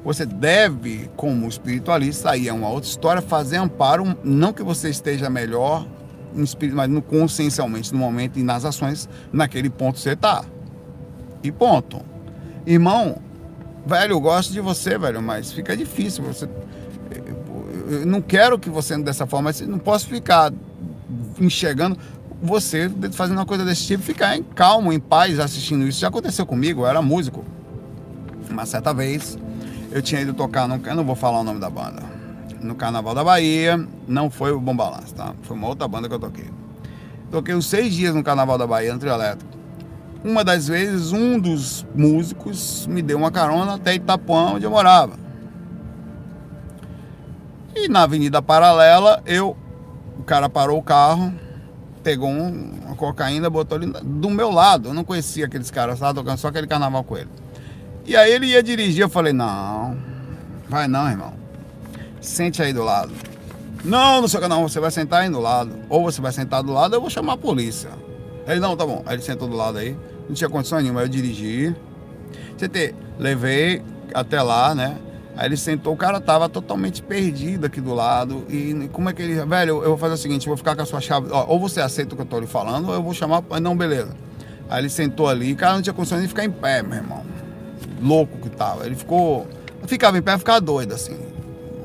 [0.02, 5.28] você deve, como espiritualista, aí é uma outra história, fazer amparo, não que você esteja
[5.28, 5.86] melhor
[6.72, 10.42] mas no, consciencialmente no momento e nas ações, naquele ponto você está.
[11.42, 12.00] E ponto.
[12.64, 13.18] Irmão,
[13.84, 16.24] velho, eu gosto de você, velho, mas fica difícil.
[16.24, 16.48] Você,
[17.90, 20.50] eu não quero que você ande dessa forma, não posso ficar
[21.38, 21.98] enxergando
[22.42, 26.00] você fazendo uma coisa desse tipo, ficar em calmo, em paz assistindo isso.
[26.00, 27.44] Já aconteceu comigo, eu era músico.
[28.50, 29.38] Uma certa vez,
[29.92, 32.02] eu tinha ido tocar, no, eu não vou falar o nome da banda,
[32.60, 35.32] no Carnaval da Bahia, não foi o Bom Balanço, tá?
[35.42, 36.50] Foi uma outra banda que eu toquei.
[37.30, 39.50] Toquei uns seis dias no Carnaval da Bahia, no trio elétrico.
[40.24, 45.14] Uma das vezes, um dos músicos me deu uma carona até Itapuã, onde eu morava.
[47.74, 49.56] E na Avenida Paralela, eu,
[50.18, 51.32] o cara parou o carro,
[52.02, 54.88] pegou um, uma cocaína, botou ali do meu lado.
[54.88, 57.30] Eu não conhecia aqueles caras, estava tocando só aquele carnaval com ele.
[58.04, 59.96] E aí ele ia dirigir, eu falei, não,
[60.68, 61.34] vai não, irmão.
[62.20, 63.12] Sente aí do lado.
[63.84, 65.72] Não, não sei o que não, você vai sentar aí do lado.
[65.88, 67.90] Ou você vai sentar do lado, eu vou chamar a polícia.
[68.46, 69.02] Ele, não, tá bom.
[69.06, 69.96] Aí ele sentou do lado aí.
[70.28, 71.74] Não tinha condição nenhuma, eu dirigi.
[72.56, 73.82] CT, levei
[74.14, 74.96] até lá, né?
[75.36, 78.44] Aí ele sentou, o cara tava totalmente perdido aqui do lado.
[78.48, 79.34] E como é que ele.
[79.44, 81.28] Velho, eu vou fazer o seguinte: vou ficar com a sua chave.
[81.30, 83.42] Ó, ou você aceita o que eu tô lhe falando, ou eu vou chamar.
[83.60, 84.14] Não, beleza.
[84.68, 87.22] Aí ele sentou ali, o cara não tinha condições de ficar em pé, meu irmão.
[88.00, 88.86] Louco que tava.
[88.86, 89.46] Ele ficou.
[89.86, 91.18] Ficava em pé, ficava doido, assim.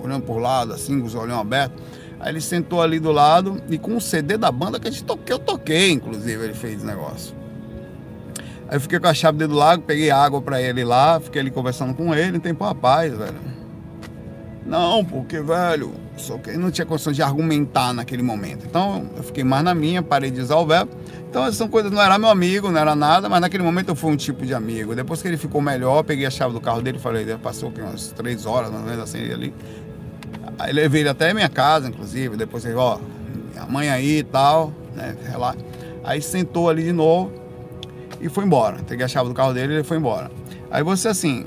[0.04, 1.82] Olhando por lado, assim, com os olhos abertos.
[2.20, 5.04] Aí ele sentou ali do lado e com o CD da banda que a gente
[5.04, 7.36] toquei, eu toquei, inclusive, ele fez o negócio.
[8.70, 11.42] Aí eu fiquei com a chave dele do lago, peguei água para ele lá, fiquei
[11.42, 13.58] ali conversando com ele, tempo rapaz, velho.
[14.66, 18.66] Não, porque, velho, só que não tinha condição de argumentar naquele momento.
[18.66, 20.92] Então, eu fiquei mais na minha, parei de usar o verbo.
[21.30, 23.96] Então, essas são coisas, não era meu amigo, não era nada, mas naquele momento eu
[23.96, 24.94] fui um tipo de amigo.
[24.94, 28.10] Depois que ele ficou melhor, peguei a chave do carro dele, falei, passou aqui umas
[28.10, 29.54] três horas, mais ou menos assim, ali.
[30.60, 32.36] Aí levei ele até minha casa, inclusive.
[32.36, 32.98] Depois ele, ó,
[33.70, 35.16] mãe aí e tal, né?
[35.38, 35.56] Lá.
[36.04, 37.47] Aí sentou ali de novo
[38.20, 38.78] e foi embora.
[38.88, 40.32] Peguei a chave do carro dele e ele foi embora.
[40.70, 41.46] Aí você assim,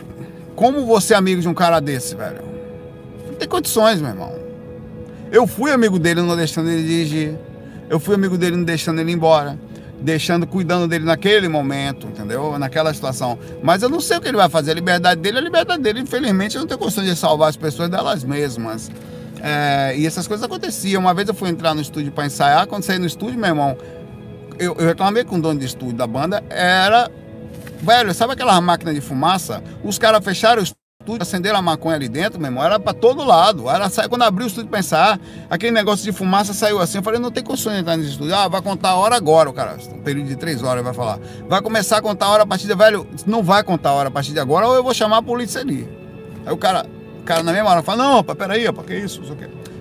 [0.55, 2.43] como você é amigo de um cara desse, velho?
[3.27, 4.35] Não tem condições, meu irmão.
[5.31, 7.35] Eu fui amigo dele não deixando ele dirigir.
[7.89, 9.59] Eu fui amigo dele não deixando ele ir embora.
[10.01, 12.59] Deixando, cuidando dele naquele momento, entendeu?
[12.59, 13.39] Naquela situação.
[13.63, 14.73] Mas eu não sei o que ele vai fazer.
[14.73, 16.01] A liberdade dele é a liberdade dele.
[16.01, 18.91] Infelizmente, eu não tenho condições de salvar as pessoas delas mesmas.
[19.43, 21.01] É, e essas coisas aconteciam.
[21.01, 22.67] Uma vez eu fui entrar no estúdio para ensaiar.
[22.67, 23.77] Quando saí no estúdio, meu irmão,
[24.61, 26.45] eu, eu reclamei com o dono de estúdio da banda.
[26.49, 27.11] Era
[27.83, 29.63] Velho, sabe aquela máquina de fumaça?
[29.83, 33.25] Os caras fecharam o estúdio, acenderam a maconha ali dentro, meu irmão, era pra todo
[33.25, 33.71] lado.
[33.71, 35.19] Era, quando abriu o estúdio pensar,
[35.49, 36.99] aquele negócio de fumaça saiu assim.
[36.99, 38.35] Eu falei, não tem condições de entrar nesse estúdio.
[38.35, 39.79] Ah, vai contar a hora agora, o cara.
[39.95, 41.19] Um período de três horas vai falar.
[41.49, 42.75] Vai começar a contar a hora a partir de.
[42.75, 45.23] Velho, não vai contar a hora a partir de agora, ou eu vou chamar a
[45.23, 45.89] polícia ali.
[46.45, 46.85] Aí o cara,
[47.19, 49.23] o cara na mesma hora fala, não, peraí, opa, que isso?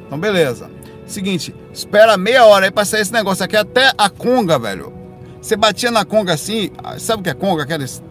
[0.08, 0.72] Então, beleza.
[1.10, 4.94] Seguinte, espera meia hora aí pra sair esse negócio aqui até a conga, velho.
[5.42, 6.70] Você batia na conga assim,
[7.00, 7.64] sabe o que é conga?
[7.64, 8.04] Aqueles,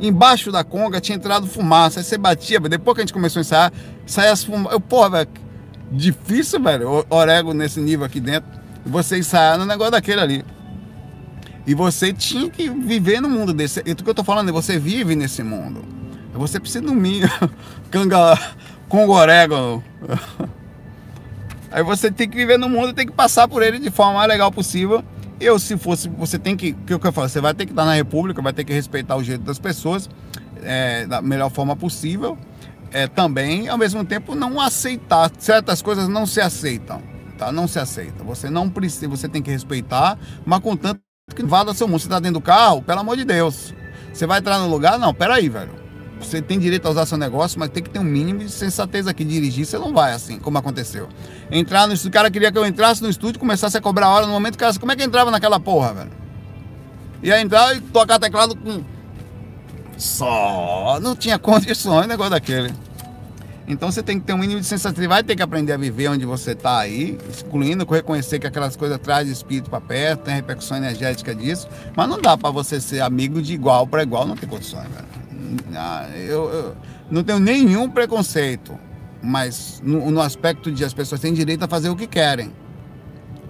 [0.00, 1.98] embaixo da conga tinha entrado fumaça.
[1.98, 3.72] Aí você batia, depois que a gente começou a ensaiar,
[4.06, 4.72] saia as fumaças.
[4.72, 5.28] Eu, porra, velho,
[5.90, 8.48] difícil, velho, orego nesse nível aqui dentro.
[8.86, 10.44] Você ensaiar no negócio daquele ali.
[11.66, 13.82] E você tinha que viver no mundo desse.
[13.84, 15.84] E o que eu tô falando é você vive nesse mundo.
[16.34, 17.32] Você precisa do mínimo.
[17.90, 18.38] Canga.
[18.88, 19.82] Congo orégano.
[21.74, 24.28] Aí você tem que viver no mundo, tem que passar por ele de forma mais
[24.28, 25.04] legal possível
[25.40, 27.84] eu, se fosse, você tem que, o que eu falo, você vai ter que estar
[27.84, 30.08] na República, vai ter que respeitar o jeito das pessoas
[30.62, 32.38] é, da melhor forma possível.
[32.90, 35.30] É, também, ao mesmo tempo, não aceitar.
[35.38, 37.02] Certas coisas não se aceitam,
[37.36, 37.50] tá?
[37.50, 38.22] Não se aceita.
[38.22, 41.00] Você não precisa, você tem que respeitar, mas contanto
[41.34, 41.98] que vá do seu mundo.
[41.98, 43.74] Você está dentro do carro, pelo amor de Deus.
[44.12, 44.98] Você vai entrar no lugar?
[44.98, 45.83] Não, peraí, velho.
[46.24, 49.06] Você tem direito a usar seu negócio, mas tem que ter um mínimo de sensatez
[49.06, 49.24] aqui.
[49.24, 51.08] Dirigir, você não vai assim, como aconteceu.
[51.50, 54.10] Entrar no estúdio, o cara queria que eu entrasse no estúdio começasse a cobrar a
[54.10, 56.10] hora no momento, cara, como é que entrava naquela porra, velho?
[57.22, 58.82] Ia entrar e tocar teclado com.
[59.96, 60.98] Só.
[61.00, 62.72] Não tinha condições, negócio daquele.
[63.66, 65.08] Então você tem que ter um mínimo de sensatez.
[65.08, 68.98] Vai ter que aprender a viver onde você está aí, excluindo, reconhecer que aquelas coisas
[68.98, 71.66] trazem espírito para perto, tem repercussão energética disso.
[71.96, 75.23] Mas não dá para você ser amigo de igual para igual, não tem condições, velho.
[75.74, 76.76] Ah, eu, eu
[77.10, 78.78] não tenho nenhum preconceito,
[79.22, 82.52] mas no, no aspecto de as pessoas têm direito a fazer o que querem.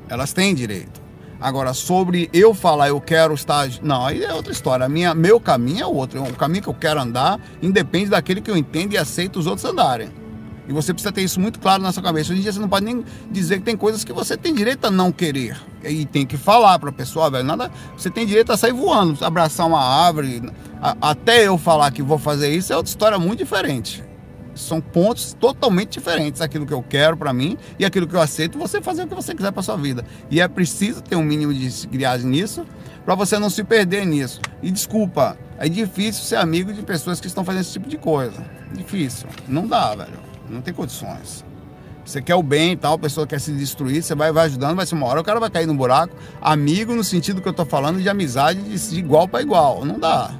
[0.09, 1.03] Elas têm direito.
[1.41, 3.69] Agora, sobre eu falar, eu quero estar.
[3.83, 4.89] Não, aí é outra história.
[4.89, 6.23] Minha, meu caminho é outro.
[6.23, 9.65] O caminho que eu quero andar independe daquele que eu entendo e aceito os outros
[9.65, 10.09] andarem.
[10.69, 12.33] E você precisa ter isso muito claro na sua cabeça.
[12.33, 14.87] Hoje em dia você não pode nem dizer que tem coisas que você tem direito
[14.87, 15.57] a não querer.
[15.85, 17.45] E tem que falar para a pessoa, velho.
[17.45, 20.43] Nada, você tem direito a sair voando, abraçar uma árvore.
[20.81, 24.03] A, até eu falar que vou fazer isso é outra história muito diferente.
[24.55, 26.41] São pontos totalmente diferentes.
[26.41, 29.15] Aquilo que eu quero para mim e aquilo que eu aceito, você fazer o que
[29.15, 30.05] você quiser para sua vida.
[30.31, 32.65] E é preciso ter um mínimo de criagem nisso
[33.05, 34.41] para você não se perder nisso.
[34.63, 38.43] E desculpa, é difícil ser amigo de pessoas que estão fazendo esse tipo de coisa.
[38.73, 39.29] Difícil.
[39.47, 40.34] Não dá, velho.
[40.49, 41.45] Não tem condições.
[42.05, 44.77] Você quer o bem e tal, a pessoa quer se destruir, você vai, vai ajudando,
[44.77, 46.15] vai ser uma hora, o cara vai cair no buraco.
[46.41, 49.85] Amigo no sentido que eu tô falando de amizade de, de igual para igual.
[49.85, 50.35] Não dá.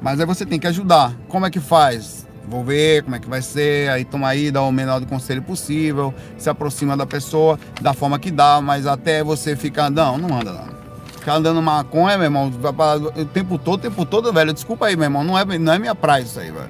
[0.00, 1.14] Mas aí você tem que ajudar.
[1.28, 2.26] Como é que faz?
[2.48, 5.42] Vou ver como é que vai ser, aí toma aí, dá o menor do conselho
[5.42, 10.36] possível, se aproxima da pessoa da forma que dá, mas até você ficar, não, não
[10.36, 10.81] anda não.
[11.22, 14.52] Ficar andando maconha, meu irmão, o tempo todo, o tempo todo, velho.
[14.52, 16.68] Desculpa aí, meu irmão, não é, não é minha praia isso aí, velho.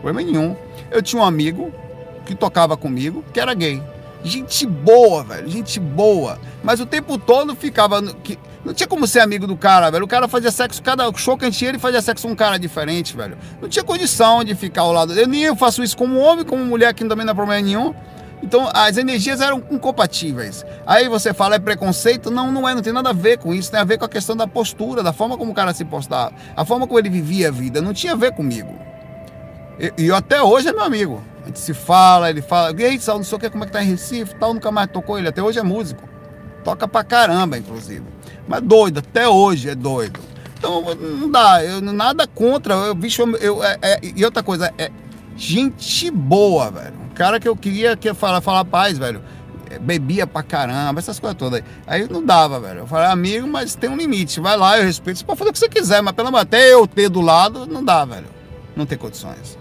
[0.00, 0.54] Problema nenhum.
[0.92, 1.72] Eu tinha um amigo
[2.24, 3.82] que tocava comigo, que era gay.
[4.22, 6.38] Gente boa, velho, gente boa.
[6.62, 8.00] Mas o tempo todo ficava.
[8.22, 10.04] Que, não tinha como ser amigo do cara, velho.
[10.04, 12.36] O cara fazia sexo, cada show que a gente ia, ele fazia sexo com um
[12.36, 13.36] cara diferente, velho.
[13.60, 15.26] Não tinha condição de ficar ao lado dele.
[15.26, 17.92] Nem eu faço isso como homem, como mulher, que também não é problema nenhum.
[18.42, 20.64] Então as energias eram incompatíveis.
[20.86, 22.30] Aí você fala é preconceito?
[22.30, 24.08] Não, não é, não tem nada a ver com isso, tem a ver com a
[24.08, 27.48] questão da postura, da forma como o cara se postava, a forma como ele vivia
[27.48, 28.74] a vida, não tinha a ver comigo.
[29.78, 31.22] E, e até hoje é meu amigo.
[31.42, 33.66] A gente se fala, ele fala, e aí, Sal, não sei o que, como é
[33.66, 36.08] que tá em Recife, tal, nunca mais tocou ele, até hoje é músico.
[36.62, 38.04] Toca pra caramba, inclusive.
[38.46, 40.20] Mas doido, até hoje é doido.
[40.58, 44.90] Então não dá, eu, nada contra, eu, bicho, eu, é, é, e outra coisa, é
[45.36, 49.20] gente boa, velho cara que eu queria que falar, falar paz, velho.
[49.68, 51.64] É, bebia pra caramba, essas coisas todas aí.
[51.86, 52.80] Aí não dava, velho.
[52.80, 54.40] Eu falei, amigo, mas tem um limite.
[54.40, 55.18] Vai lá, eu respeito.
[55.18, 57.66] Você pode fazer o que você quiser, mas pelo menos até eu ter do lado,
[57.66, 58.26] não dá, velho.
[58.76, 59.58] Não tem condições.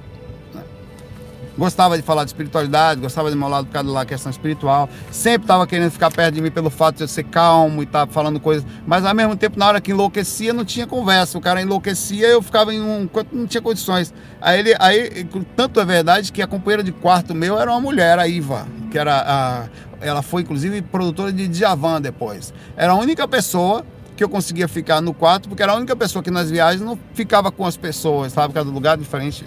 [1.58, 5.44] Gostava de falar de espiritualidade, gostava de meu lado por causa da questão espiritual, sempre
[5.44, 8.12] estava querendo ficar perto de mim pelo fato de eu ser calmo e estar tá
[8.12, 11.62] falando coisas, mas ao mesmo tempo, na hora que enlouquecia, não tinha conversa, o cara
[11.62, 14.14] enlouquecia, eu ficava em um, não tinha condições.
[14.42, 18.20] Aí ele, aí, tanto é verdade que a companheira de quarto meu era uma mulher,
[18.20, 19.68] a Iva, que era a,
[20.00, 22.54] ela foi inclusive produtora de Djavan depois.
[22.76, 26.24] Era a única pessoa que eu conseguia ficar no quarto, porque era a única pessoa
[26.24, 28.54] que nas viagens não ficava com as pessoas, sabe?
[28.54, 29.46] Cada lugar diferente.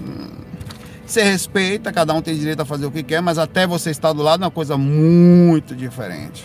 [1.11, 4.13] Você respeita, cada um tem direito a fazer o que quer, mas até você estar
[4.13, 6.45] do lado é uma coisa muito diferente.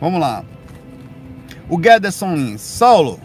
[0.00, 0.44] Vamos lá.
[1.68, 2.60] O Gederson Lins.
[2.60, 3.20] Saulo,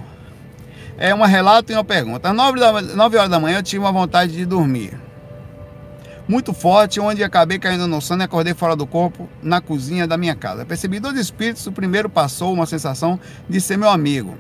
[0.96, 2.30] é um relato e uma pergunta.
[2.30, 4.94] Às 9, da, 9 horas da manhã eu tive uma vontade de dormir.
[6.28, 10.18] Muito forte, onde acabei caindo no sono e acordei fora do corpo, na cozinha da
[10.18, 10.68] minha casa.
[10.68, 11.66] Percebi dois espíritos.
[11.66, 14.38] O primeiro passou uma sensação de ser meu amigo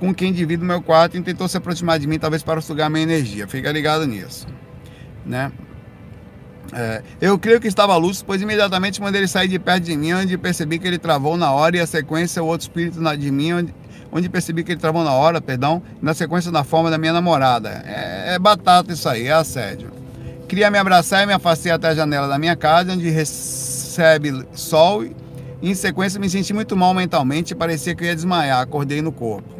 [0.00, 3.02] com quem divido meu quarto e tentou se aproximar de mim, talvez para sugar minha
[3.02, 3.46] energia.
[3.46, 4.48] Fica ligado nisso.
[5.26, 5.52] Né?
[6.72, 10.14] É, eu creio que estava lúcido, pois imediatamente mandei ele sair de perto de mim,
[10.14, 13.52] onde percebi que ele travou na hora e a sequência, o outro espírito de mim,
[13.52, 13.74] onde,
[14.10, 17.84] onde percebi que ele travou na hora, perdão, na sequência da forma da minha namorada.
[17.86, 19.90] É, é batata isso aí, é assédio.
[20.48, 25.04] Queria me abraçar e me afastei até a janela da minha casa, onde recebe sol
[25.04, 29.02] e em sequência me senti muito mal mentalmente e parecia que eu ia desmaiar, acordei
[29.02, 29.59] no corpo.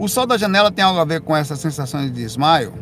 [0.00, 2.72] O sol da janela tem algo a ver com essa sensação de desmaio?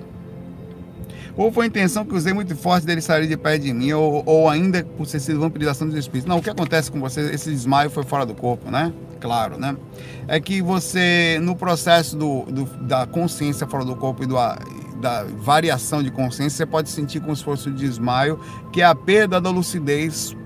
[1.36, 4.22] Ou foi a intenção que usei muito forte dele sair de perto de mim, ou,
[4.24, 6.28] ou ainda por ser sido vampirização dos espíritos?
[6.28, 8.92] Não, o que acontece com você, esse desmaio foi fora do corpo, né?
[9.20, 9.76] Claro, né?
[10.28, 14.36] É que você, no processo do, do da consciência fora do corpo e do,
[15.00, 18.38] da variação de consciência, você pode sentir como se fosse o desmaio,
[18.72, 20.36] que é a perda da lucidez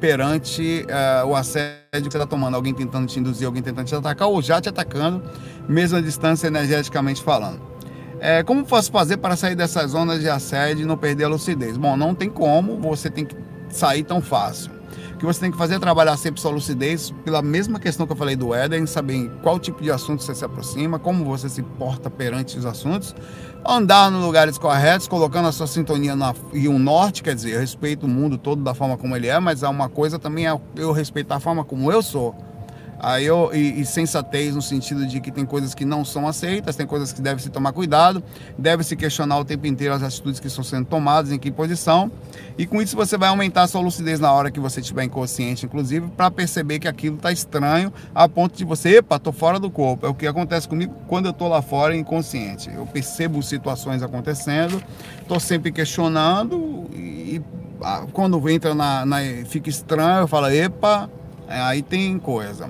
[0.00, 3.94] perante uh, o assédio que você está tomando, alguém tentando te induzir, alguém tentando te
[3.94, 5.22] atacar ou já te atacando,
[5.68, 7.60] mesmo a distância energeticamente falando.
[8.20, 11.78] É, como posso fazer para sair dessas zonas de assédio e não perder a lucidez?
[11.78, 13.34] Bom, não tem como, você tem que
[13.70, 14.79] sair tão fácil.
[15.20, 18.12] O que você tem que fazer é trabalhar sempre sua lucidez, pela mesma questão que
[18.12, 21.62] eu falei do Éden, saber qual tipo de assunto você se aproxima, como você se
[21.62, 23.14] porta perante os assuntos,
[23.62, 27.60] andar nos lugares corretos, colocando a sua sintonia na, e um norte, quer dizer, eu
[27.60, 30.58] respeito o mundo todo da forma como ele é, mas há uma coisa também é
[30.74, 32.34] eu respeitar a forma como eu sou.
[33.02, 36.76] Aí eu, e, e, sensatez no sentido de que tem coisas que não são aceitas,
[36.76, 38.22] tem coisas que deve se tomar cuidado,
[38.58, 42.12] deve se questionar o tempo inteiro as atitudes que estão sendo tomadas, em que posição.
[42.58, 45.64] E com isso você vai aumentar a sua lucidez na hora que você estiver inconsciente,
[45.64, 49.70] inclusive, para perceber que aquilo está estranho, a ponto de você, epa, tô fora do
[49.70, 50.04] corpo.
[50.04, 52.70] É o que acontece comigo quando eu tô lá fora inconsciente.
[52.70, 54.82] Eu percebo situações acontecendo,
[55.26, 57.40] tô sempre questionando e
[57.82, 61.08] ah, quando entra na, na fica estranho, eu falo, epa,
[61.48, 62.68] aí tem coisa.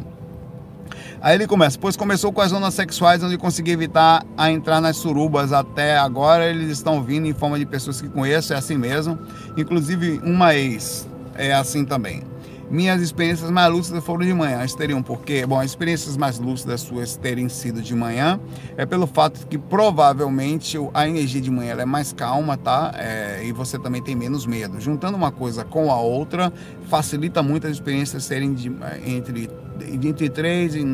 [1.22, 4.96] Aí ele começa, pois começou com as zonas sexuais onde consegui evitar a entrar nas
[4.96, 5.52] surubas.
[5.52, 9.18] Até agora eles estão vindo em forma de pessoas que conheço, é assim mesmo.
[9.56, 12.29] Inclusive uma ex é assim também.
[12.70, 14.58] Minhas experiências mais lúcidas foram de manhã.
[14.58, 18.38] Elas teriam porque, bom, as experiências mais lúcidas suas terem sido de manhã
[18.76, 22.92] é pelo fato que provavelmente a energia de manhã é mais calma, tá?
[22.96, 24.80] É, e você também tem menos medo.
[24.80, 26.52] Juntando uma coisa com a outra,
[26.88, 28.70] facilita muito as experiências serem de,
[29.04, 29.50] entre,
[29.92, 30.84] entre 3 e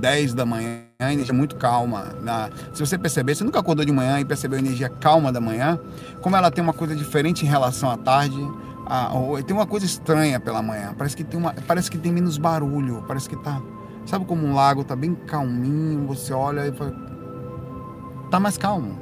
[0.00, 2.14] 10 da manhã a energia muito calma.
[2.22, 5.40] Na, se você perceber, você nunca acordou de manhã e percebeu a energia calma da
[5.40, 5.80] manhã,
[6.20, 8.38] como ela tem uma coisa diferente em relação à tarde,
[8.92, 9.12] ah,
[9.46, 10.92] tem uma coisa estranha pela manhã.
[10.98, 13.04] Parece que tem uma, parece que tem menos barulho.
[13.06, 13.62] Parece que tá,
[14.04, 16.08] sabe como um lago tá bem calminho.
[16.08, 16.92] Você olha e fala,
[18.32, 18.98] tá mais calmo.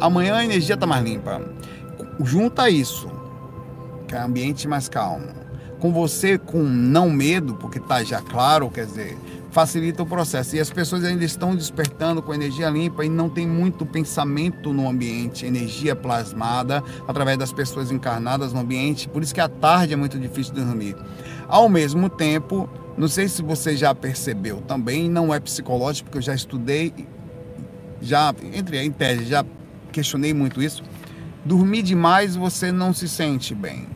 [0.00, 1.42] Amanhã a energia tá mais limpa.
[2.20, 3.10] Junta isso,
[4.06, 5.26] que é ambiente mais calmo,
[5.80, 9.18] com você com não medo, porque tá já claro, quer dizer,
[9.54, 10.56] facilita o processo.
[10.56, 14.88] E as pessoas ainda estão despertando com energia limpa e não tem muito pensamento no
[14.88, 19.08] ambiente, energia plasmada através das pessoas encarnadas no ambiente.
[19.08, 20.96] Por isso que à tarde é muito difícil dormir.
[21.46, 26.22] Ao mesmo tempo, não sei se você já percebeu também, não é psicológico, porque eu
[26.22, 26.92] já estudei,
[28.02, 29.44] já entre em tese, já
[29.92, 30.82] questionei muito isso.
[31.44, 33.86] Dormir demais você não se sente bem.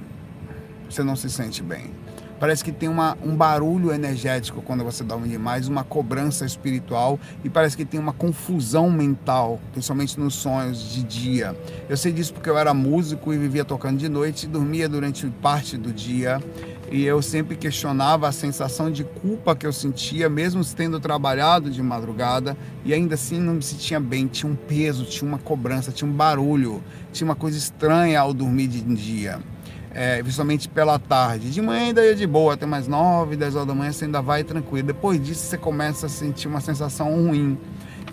[0.88, 1.97] Você não se sente bem.
[2.40, 7.50] Parece que tem uma, um barulho energético quando você dorme demais, uma cobrança espiritual e
[7.50, 11.56] parece que tem uma confusão mental, principalmente nos sonhos de dia.
[11.88, 15.26] Eu sei disso porque eu era músico e vivia tocando de noite e dormia durante
[15.42, 16.40] parte do dia.
[16.90, 21.82] E eu sempre questionava a sensação de culpa que eu sentia, mesmo tendo trabalhado de
[21.82, 24.26] madrugada, e ainda assim não me sentia bem.
[24.26, 26.82] Tinha um peso, tinha uma cobrança, tinha um barulho,
[27.12, 29.38] tinha uma coisa estranha ao dormir de dia
[29.94, 31.50] é, principalmente pela tarde.
[31.50, 34.22] De manhã ainda ia de boa, até mais 9, 10 horas da manhã você ainda
[34.22, 34.86] vai tranquilo.
[34.86, 37.58] Depois disso você começa a sentir uma sensação ruim.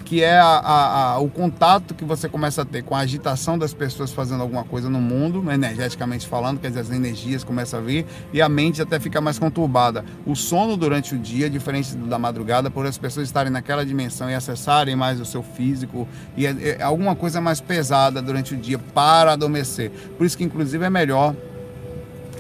[0.04, 3.58] que é a, a, a, o contato que você começa a ter com a agitação
[3.58, 7.82] das pessoas fazendo alguma coisa no mundo, energeticamente falando, quer dizer, as energias começam a
[7.82, 10.06] vir e a mente até fica mais conturbada.
[10.24, 14.36] O sono durante o dia, diferente da madrugada, por as pessoas estarem naquela dimensão e
[14.36, 16.08] acessarem mais o seu físico
[16.38, 19.90] e é, é alguma coisa mais pesada durante o dia para adormecer.
[20.20, 21.36] Por isso que, inclusive, é melhor.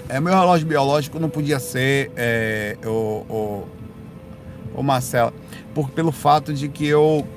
[0.07, 3.67] É, meu relógio biológico não podia ser é, o, o,
[4.75, 5.33] o Marcelo,
[5.73, 7.27] por, pelo fato de que eu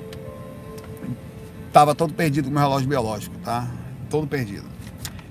[1.73, 3.69] Tava todo perdido com meu relógio biológico, tá?
[4.09, 4.65] Todo perdido.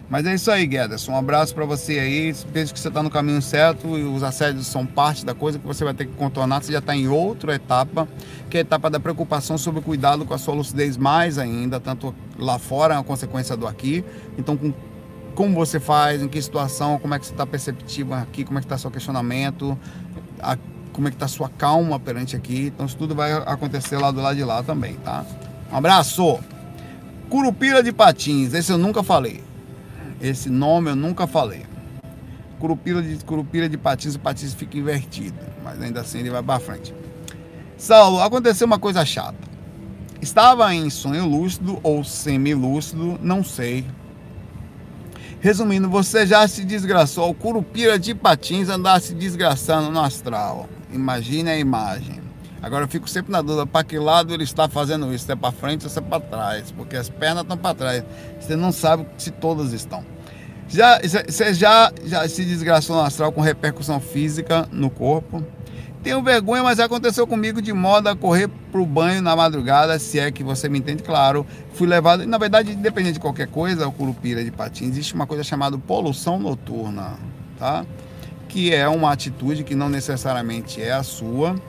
[0.09, 1.05] Mas é isso aí, Guedes.
[1.09, 2.33] Um abraço para você aí.
[2.53, 5.67] Vejo que você está no caminho certo e os assédios são parte da coisa que
[5.67, 6.63] você vai ter que contornar.
[6.63, 8.07] Você já está em outra etapa,
[8.49, 11.79] que é a etapa da preocupação sobre o cuidado com a sua lucidez mais ainda,
[11.79, 14.05] tanto lá fora, é uma consequência do aqui.
[14.38, 14.71] Então, com,
[15.38, 18.61] como você faz, em que situação, como é que você está perceptivo aqui, como é
[18.61, 19.77] que está seu questionamento,
[20.41, 20.57] a,
[20.91, 22.73] como é que está sua calma perante aqui.
[22.73, 25.23] Então, isso tudo vai acontecer lá do lado de lá também, tá?
[25.71, 26.39] Um abraço.
[27.29, 29.43] Curupira de Patins, esse eu nunca falei.
[30.19, 31.67] Esse nome eu nunca falei.
[32.57, 36.59] Curupira de, Curupira de Patins, o Patins fica invertido, mas ainda assim ele vai para
[36.59, 36.95] frente.
[37.77, 39.38] Saulo, aconteceu uma coisa chata.
[40.19, 43.85] Estava em sonho lúcido ou semi-lúcido, não sei.
[45.39, 47.29] Resumindo, você já se desgraçou.
[47.29, 50.67] O Curupira de Patins andar se desgraçando no astral.
[50.91, 52.21] Imagine a imagem.
[52.61, 55.35] Agora eu fico sempre na dúvida, para que lado ele está fazendo isso, se é
[55.35, 58.03] para frente ou se é para trás, porque as pernas estão para trás.
[58.39, 60.03] Você não sabe se todas estão.
[60.67, 65.45] Já, você já, já se desgraçou no astral com repercussão física no corpo.
[66.07, 70.17] Tenho vergonha, mas aconteceu comigo de modo a correr para o banho na madrugada, se
[70.17, 71.45] é que você me entende, claro.
[71.73, 75.43] Fui levado, na verdade, independente de qualquer coisa, o curupira de patins, existe uma coisa
[75.43, 77.17] chamada poluição noturna,
[77.59, 77.85] tá?
[78.47, 81.61] Que é uma atitude que não necessariamente é a sua,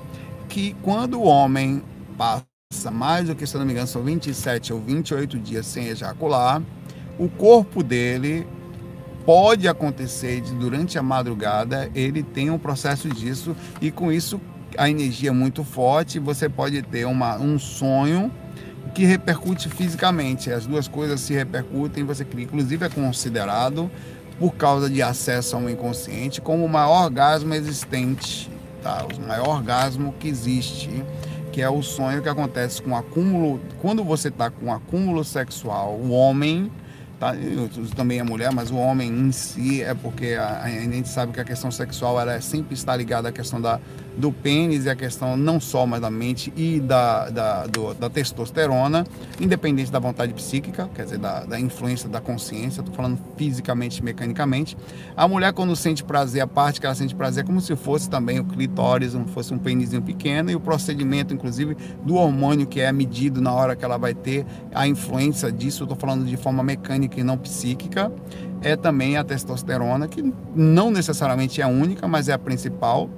[0.49, 1.83] que quando o homem
[2.17, 6.63] passa mais do que, se não me engano, são 27 ou 28 dias sem ejacular,
[7.19, 8.47] o corpo dele
[9.29, 14.41] pode acontecer de, durante a madrugada, ele tem um processo disso e com isso
[14.79, 18.33] a energia é muito forte, você pode ter uma, um sonho
[18.95, 20.51] que repercute fisicamente.
[20.51, 23.91] As duas coisas se repercutem, você inclusive é considerado
[24.39, 28.51] por causa de acesso ao inconsciente como o maior orgasmo existente
[28.83, 29.05] tá?
[29.15, 31.05] O maior orgasmo que existe,
[31.53, 33.61] que é o sonho que acontece com acúmulo.
[33.79, 36.73] Quando você está com acúmulo sexual, o homem
[37.19, 37.35] Tá?
[37.97, 41.41] também a mulher, mas o homem em si é porque a, a, gente sabe que
[41.41, 43.81] a questão sexual ela é sempre está ligada à questão da,
[44.19, 48.11] do pênis e a questão não só mais da mente e da, da, do, da
[48.11, 49.07] testosterona,
[49.41, 54.77] independente da vontade psíquica, quer dizer, da, da influência da consciência, estou falando fisicamente, mecanicamente.
[55.17, 58.11] A mulher, quando sente prazer, a parte que ela sente prazer é como se fosse
[58.11, 62.81] também o clitóris, como fosse um pênisinho pequeno, e o procedimento, inclusive, do hormônio que
[62.81, 64.45] é medido na hora que ela vai ter
[64.75, 68.11] a influência disso, estou falando de forma mecânica e não psíquica,
[68.63, 73.09] é também a testosterona, que não necessariamente é a única, mas é a principal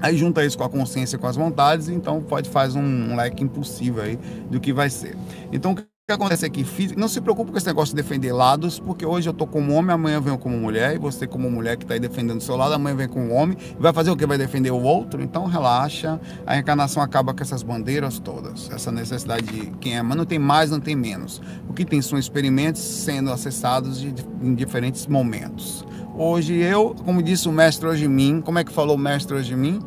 [0.00, 3.42] Aí junta isso com a consciência, com as vontades, então pode fazer um, um leque
[3.42, 4.16] impossível aí
[4.50, 5.16] do que vai ser.
[5.52, 6.64] Então o que acontece aqui?
[6.96, 9.92] Não se preocupe com esse negócio de defender lados, porque hoje eu tô como homem,
[9.92, 12.74] amanhã venho como mulher, e você como mulher que está aí defendendo o seu lado,
[12.74, 14.26] amanhã vem como homem, vai fazer o que?
[14.26, 15.22] Vai defender o outro?
[15.22, 20.16] Então relaxa, a reencarnação acaba com essas bandeiras todas, essa necessidade de quem é, mas
[20.16, 21.40] não tem mais, não tem menos.
[21.68, 25.84] O que tem são experimentos sendo acessados de, em diferentes momentos.
[26.14, 29.54] Hoje eu, como disse o mestre hoje mim, como é que falou o mestre hoje
[29.54, 29.80] mim?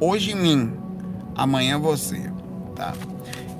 [0.00, 0.72] Hoje mim,
[1.34, 2.30] amanhã você,
[2.74, 2.92] tá?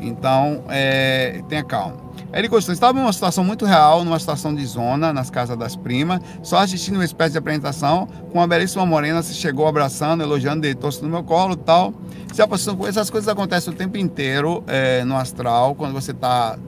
[0.09, 2.07] Então, é, tenha calma.
[2.32, 2.72] Ele gostou.
[2.72, 6.59] Estava em uma situação muito real, numa situação de zona, nas casas das primas, só
[6.59, 11.09] assistindo uma espécie de apresentação, com uma belíssima morena se chegou abraçando, elogiando, deitou-se no
[11.09, 11.94] meu colo tal.
[12.32, 12.42] Se
[12.88, 16.59] essas coisas acontecem o tempo inteiro é, no astral, quando você está.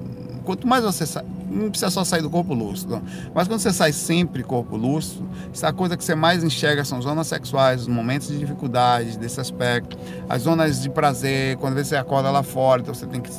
[0.45, 1.05] Quanto mais você
[1.51, 3.03] não precisa só sair do corpo lúcido.
[3.34, 5.28] Mas quando você sai sempre corpo lúcido,
[5.62, 9.96] a coisa que você mais enxerga são zonas sexuais, os momentos de dificuldade desse aspecto,
[10.28, 13.30] as zonas de prazer, quando você acorda lá fora, então você tem que.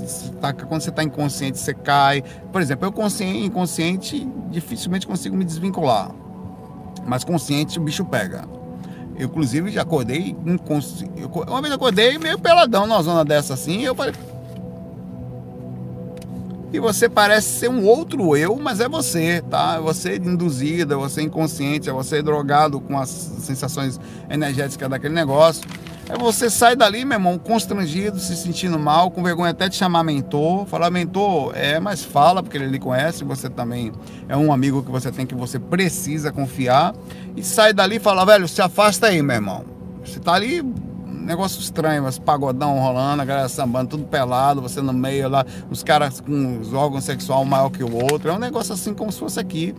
[0.41, 2.23] Tá, quando você está inconsciente, você cai.
[2.51, 6.11] Por exemplo, eu consciente, inconsciente dificilmente consigo me desvincular.
[7.05, 8.45] Mas consciente o bicho pega.
[9.17, 11.11] Eu, inclusive, já acordei inconsciente.
[11.47, 14.13] Uma vez acordei meio peladão numa zona dessa assim, eu falei,
[16.71, 19.75] e você parece ser um outro eu, mas é você, tá?
[19.77, 23.99] É você induzido, é você inconsciente, é você drogado com as sensações
[24.29, 25.63] energéticas daquele negócio.
[26.09, 30.03] Aí você sai dali, meu irmão, constrangido, se sentindo mal, com vergonha até de chamar
[30.03, 30.65] mentor.
[30.65, 33.91] Falar mentor, é, mas fala, porque ele lhe conhece, você também
[34.27, 36.95] é um amigo que você tem que você precisa confiar.
[37.35, 39.63] E sai dali e fala, velho, se afasta aí, meu irmão.
[40.03, 40.63] Você tá ali
[41.19, 45.83] negócio estranho, mas pagodão rolando, a galera sambando, tudo pelado, você no meio lá, os
[45.83, 48.29] caras com os órgãos sexual maior que o outro.
[48.29, 49.75] É um negócio assim como se fosse aqui.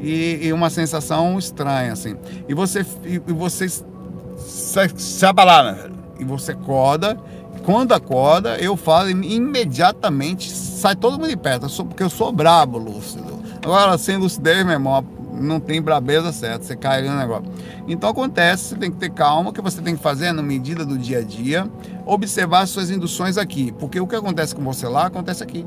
[0.00, 2.16] E, e uma sensação estranha, assim.
[2.48, 2.84] E você.
[3.04, 5.90] E, você se abalar, né?
[6.18, 7.16] E você acorda.
[7.64, 10.50] Quando acorda, eu falo imediatamente
[10.82, 13.40] sai todo mundo de perto, porque eu sou brabo, lúcido.
[13.64, 15.04] Agora, sem lucidez, meu irmão,
[15.42, 17.44] não tem brabeza certa, você cai no negócio.
[17.86, 20.84] Então acontece, você tem que ter calma, o que você tem que fazer na medida
[20.84, 21.68] do dia a dia,
[22.06, 25.64] observar suas induções aqui, porque o que acontece com você lá, acontece aqui.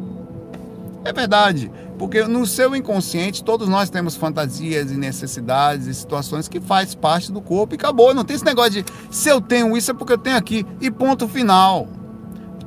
[1.06, 6.60] É verdade, porque no seu inconsciente todos nós temos fantasias e necessidades e situações que
[6.60, 8.12] faz parte do corpo e acabou.
[8.12, 10.90] Não tem esse negócio de se eu tenho isso é porque eu tenho aqui e
[10.90, 11.88] ponto final.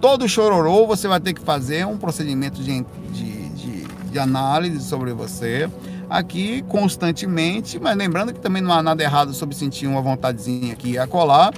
[0.01, 5.13] Todo chororô você vai ter que fazer um procedimento de, de, de, de análise sobre
[5.13, 5.69] você
[6.09, 10.93] aqui constantemente, mas lembrando que também não há nada errado sobre sentir uma vontadezinha aqui
[10.93, 11.51] e acolá,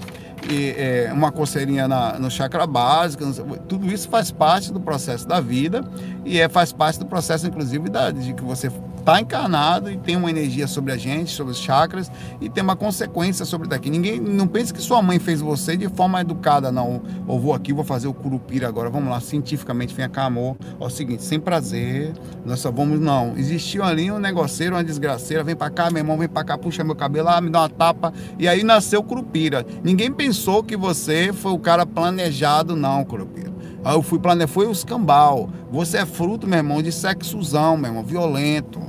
[0.50, 3.24] e, é, uma coceirinha na, no chakra básico,
[3.68, 5.84] tudo isso faz parte do processo da vida
[6.24, 10.14] e é, faz parte do processo, inclusive, da, de que você está encarnado e tem
[10.14, 12.10] uma energia sobre a gente, sobre os chakras,
[12.40, 13.90] e tem uma consequência sobre daqui.
[13.90, 17.02] Ninguém não pense que sua mãe fez você de forma educada, não.
[17.26, 18.88] Ou vou aqui, vou fazer o curupira agora.
[18.88, 20.56] Vamos lá, cientificamente, vem cá, amor.
[20.78, 22.12] É o seguinte, sem prazer,
[22.44, 23.00] nós só vamos.
[23.00, 23.36] Não.
[23.36, 26.84] Existiu ali um negoceiro, uma desgraceira, vem para cá, meu irmão, vem para cá, puxa
[26.84, 28.12] meu cabelo, ah, me dá uma tapa.
[28.38, 29.64] E aí nasceu o curupira.
[29.82, 33.50] Ninguém pensou que você foi o cara planejado, não, curupira.
[33.84, 35.48] Aí eu fui planejar, foi o escambau.
[35.70, 38.80] Você é fruto, meu irmão, de sexuzão, meu irmão, violento.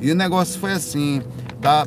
[0.00, 1.22] E o negócio foi assim,
[1.60, 1.86] tá?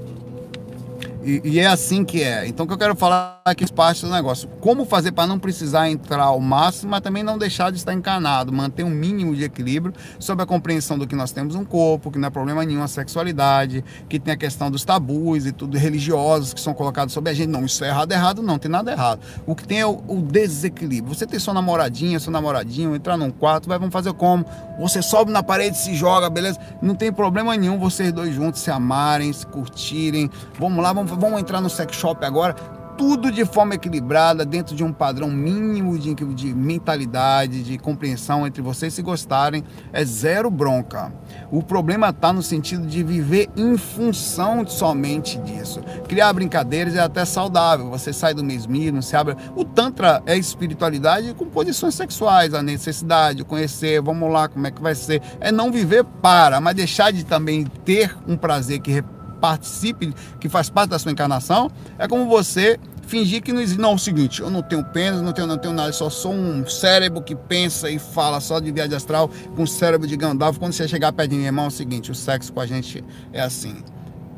[1.26, 2.48] E, e, é assim que é.
[2.48, 4.48] Então, o que eu quero falar aqui é parte do negócio.
[4.62, 8.54] Como fazer para não precisar entrar ao máximo, mas também não deixar de estar encanado,
[8.54, 12.20] manter um mínimo de equilíbrio sobre a compreensão do que nós temos um corpo, que
[12.20, 16.54] não é problema nenhum a sexualidade, que tem a questão dos tabus e tudo religiosos
[16.54, 17.50] que são colocados sobre a gente.
[17.50, 19.22] Não, isso é errado, errado não, tem nada errado.
[19.48, 21.16] O que tem é o, o desequilíbrio.
[21.16, 24.46] Você tem sua namoradinha, seu namoradinho, entrar num quarto, vai, vamos fazer como?
[24.80, 26.60] Você sobe na parede, se joga, beleza?
[26.84, 30.30] Não tem problema nenhum vocês dois juntos se amarem, se curtirem.
[30.60, 32.56] Vamos lá, vamos vamos entrar no sex shop agora,
[32.98, 38.62] tudo de forma equilibrada, dentro de um padrão mínimo de, de, mentalidade, de compreensão entre
[38.62, 41.14] vocês se gostarem, é zero bronca.
[41.52, 45.82] O problema está no sentido de viver em função somente disso.
[46.08, 49.36] Criar brincadeiras é até saudável, você sai do mesmismo, se abre.
[49.56, 54.82] O Tantra é espiritualidade com posições sexuais, a necessidade, conhecer, vamos lá, como é que
[54.82, 55.22] vai ser.
[55.40, 59.04] É não viver para, mas deixar de também ter um prazer que
[59.46, 61.70] participe, que faz parte da sua encarnação,
[62.00, 63.80] é como você fingir que não existe.
[63.80, 66.34] Não, é o seguinte, eu não tenho pênis, não tenho, não tenho nada, só sou
[66.34, 70.58] um cérebro que pensa e fala só de viagem astral, com um cérebro de Gandalf.
[70.58, 73.04] Quando você chegar perto de mim, irmão, é o seguinte, o sexo com a gente
[73.32, 73.76] é assim.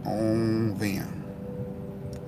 [0.06, 1.08] Um, venha.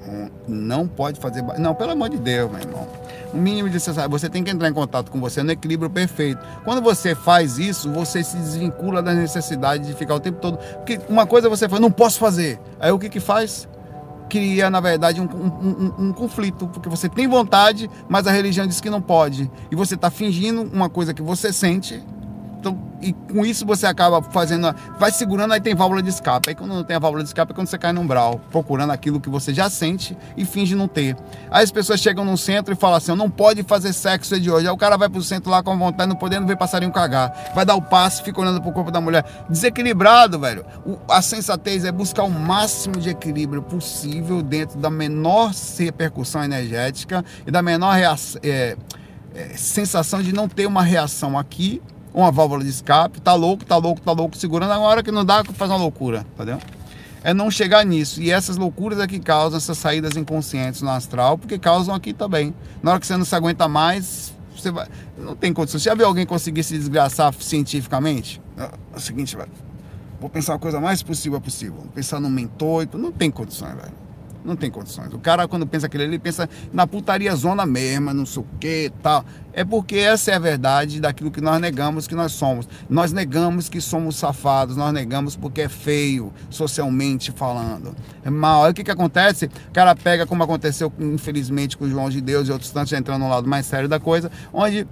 [0.08, 1.44] Um, não pode fazer.
[1.60, 2.88] Não, pelo amor de Deus, meu irmão
[3.34, 6.40] o mínimo de você tem que entrar em contato com você no equilíbrio perfeito.
[6.64, 10.58] Quando você faz isso, você se desvincula da necessidade de ficar o tempo todo.
[10.58, 12.60] Porque uma coisa você fala, não posso fazer.
[12.80, 13.68] Aí o que que faz?
[14.30, 18.68] Cria, na verdade, um, um, um, um conflito, porque você tem vontade, mas a religião
[18.68, 19.50] diz que não pode.
[19.72, 22.04] E você está fingindo uma coisa que você sente,
[22.60, 26.50] então, e com isso você acaba fazendo, vai segurando, aí tem válvula de escape.
[26.50, 28.92] Aí quando não tem a válvula de escape é quando você cai num umbral, procurando
[28.92, 31.16] aquilo que você já sente e finge não ter.
[31.50, 34.68] Aí as pessoas chegam num centro e falam assim: não pode fazer sexo de hoje.
[34.68, 37.54] Aí o cara vai pro centro lá com vontade, não podendo ver passarinho cagar.
[37.56, 39.24] Vai dar o passo, fica olhando pro corpo da mulher.
[39.50, 40.66] Desequilibrado, velho.
[40.86, 47.24] O, a sensatez é buscar o máximo de equilíbrio possível dentro da menor repercussão energética
[47.48, 48.06] e da menor é,
[48.44, 48.78] é,
[49.56, 51.82] sensação de não ter uma reação aqui
[52.14, 55.24] uma válvula de escape, tá louco, tá louco, tá louco, segurando, na hora que não
[55.24, 56.60] dá, faz uma loucura, entendeu?
[57.24, 58.22] É não chegar nisso.
[58.22, 62.54] E essas loucuras é que causam essas saídas inconscientes no astral, porque causam aqui também.
[62.82, 64.88] Na hora que você não se aguenta mais, você vai.
[65.18, 65.80] Não tem condição.
[65.80, 68.42] Você já viu alguém conseguir se desgraçar cientificamente?
[68.58, 69.52] É o seguinte, velho.
[70.20, 71.76] Vou pensar a coisa mais possível possível.
[71.76, 72.88] Vou pensar no mentor.
[72.94, 74.09] Não tem condições, velho.
[74.44, 75.14] Não tem condições.
[75.14, 78.92] O cara, quando pensa aquilo ele pensa na putaria zona mesmo, não sei o que
[79.02, 79.26] tal.
[79.52, 82.68] É porque essa é a verdade daquilo que nós negamos que nós somos.
[82.90, 87.96] Nós negamos que somos safados, nós negamos porque é feio, socialmente falando.
[88.24, 88.64] É mal.
[88.64, 89.46] Aí o que, que acontece?
[89.46, 93.22] O cara pega, como aconteceu, infelizmente, com o João de Deus e outros tantos, entrando
[93.22, 94.88] no lado mais sério da coisa, onde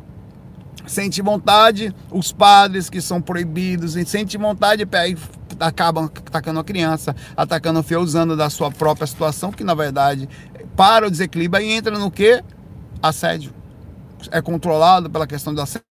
[0.85, 5.17] sente vontade, os padres que são proibidos, sente vontade, pega
[5.59, 10.29] acabam atacando a criança, atacando o fio, usando da sua própria situação, que na verdade
[10.75, 12.43] para o desequilíbrio e entra no que?
[13.01, 13.53] Assédio.
[14.31, 15.87] É controlado pela questão do assédio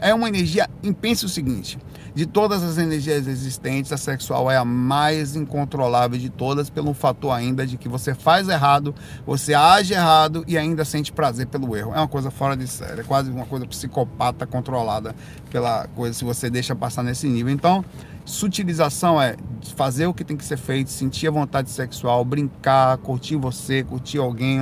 [0.00, 0.68] é uma energia.
[1.00, 1.78] Pense o seguinte:
[2.14, 7.32] de todas as energias existentes, a sexual é a mais incontrolável de todas, pelo fator
[7.32, 8.94] ainda de que você faz errado,
[9.24, 11.92] você age errado e ainda sente prazer pelo erro.
[11.94, 15.14] É uma coisa fora de série, é quase uma coisa psicopata controlada
[15.50, 17.52] pela coisa se você deixa passar nesse nível.
[17.52, 17.84] Então,
[18.24, 19.36] Sutilização é
[19.76, 24.18] fazer o que tem que ser feito, sentir a vontade sexual, brincar, curtir você, curtir
[24.18, 24.60] alguém,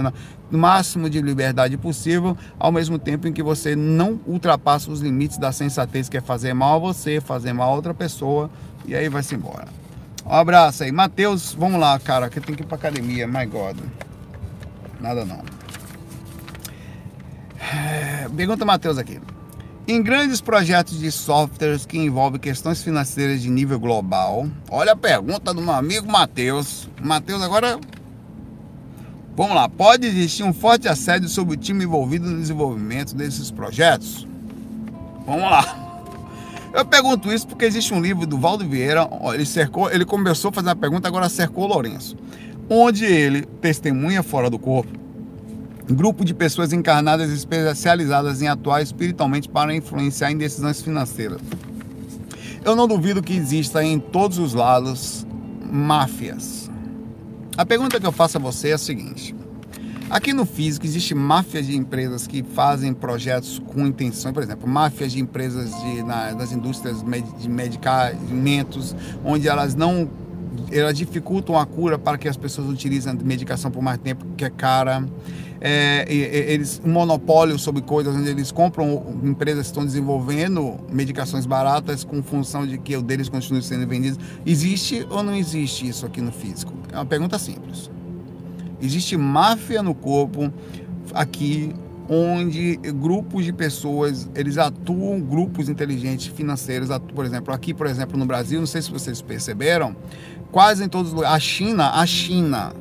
[0.50, 5.38] no máximo de liberdade possível, ao mesmo tempo em que você não ultrapassa os limites
[5.38, 8.50] da sensatez, que é fazer mal a você, fazer mal a outra pessoa,
[8.86, 9.68] e aí vai-se embora.
[10.24, 10.92] Um abraço aí.
[10.92, 13.76] Matheus, vamos lá, cara, que tem que ir pra academia, my God.
[15.00, 15.42] Nada não.
[17.58, 19.20] É, pergunta Matheus aqui.
[19.90, 25.52] Em grandes projetos de softwares que envolvem questões financeiras de nível global, olha a pergunta
[25.52, 26.88] do meu amigo Matheus.
[27.02, 27.76] Matheus, agora
[29.36, 29.68] vamos lá.
[29.68, 34.24] Pode existir um forte assédio sobre o time envolvido no desenvolvimento desses projetos?
[35.26, 36.04] Vamos lá.
[36.72, 40.52] Eu pergunto isso porque existe um livro do Valdo Vieira, ele cercou, ele começou a
[40.52, 42.16] fazer a pergunta, agora cercou o Lourenço,
[42.68, 45.00] onde ele testemunha fora do corpo
[45.94, 51.40] grupo de pessoas encarnadas especializadas em atuar espiritualmente para influenciar em decisões financeiras.
[52.64, 55.26] Eu não duvido que exista em todos os lados
[55.70, 56.70] máfias.
[57.56, 59.34] A pergunta que eu faço a você é a seguinte:
[60.10, 65.12] aqui no físico existe máfias de empresas que fazem projetos com intenção, por exemplo, máfias
[65.12, 67.02] de empresas de, na, das indústrias
[67.38, 70.08] de medicamentos, onde elas não
[70.70, 74.50] elas dificultam a cura para que as pessoas utilizem medicação por mais tempo, que é
[74.50, 75.04] cara
[75.60, 82.02] é, eles um monopólio sobre coisas onde eles compram empresas que estão desenvolvendo medicações baratas
[82.02, 84.18] com função de que o deles continue sendo vendido.
[84.46, 86.72] Existe ou não existe isso aqui no físico?
[86.90, 87.90] É uma pergunta simples.
[88.80, 90.50] Existe máfia no corpo
[91.12, 91.74] aqui
[92.08, 98.18] onde grupos de pessoas eles atuam grupos inteligentes financeiros atuam, por exemplo aqui por exemplo
[98.18, 99.94] no Brasil não sei se vocês perceberam
[100.50, 102.72] quase em todos os lugares a China a China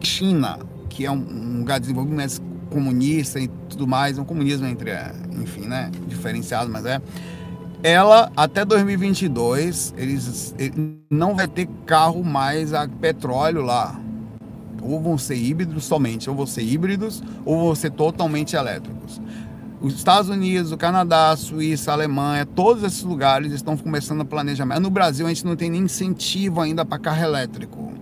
[0.00, 0.58] China
[0.96, 2.40] que é um, um lugar de desenvolvimento
[2.70, 4.90] comunista e tudo mais, um comunismo entre,
[5.32, 7.02] enfim, né, diferenciado, mas é.
[7.82, 10.54] Ela, até 2022, eles,
[11.10, 14.00] não vai ter carro mais a petróleo lá.
[14.80, 19.20] Ou vão ser híbridos somente, ou vão ser híbridos, ou vão ser totalmente elétricos.
[19.80, 24.24] Os Estados Unidos, o Canadá, a Suíça, a Alemanha, todos esses lugares estão começando a
[24.24, 24.64] planejar.
[24.80, 27.95] No Brasil, a gente não tem nem incentivo ainda para carro elétrico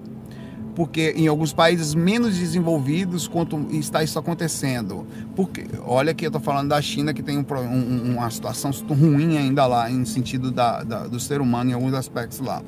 [0.75, 5.07] porque em alguns países menos desenvolvidos quanto está isso acontecendo.
[5.37, 9.39] Porque olha que eu estou falando da China que tem um, um, uma situação ruim
[9.39, 12.62] ainda lá em sentido da, da, do ser humano em alguns aspectos lá.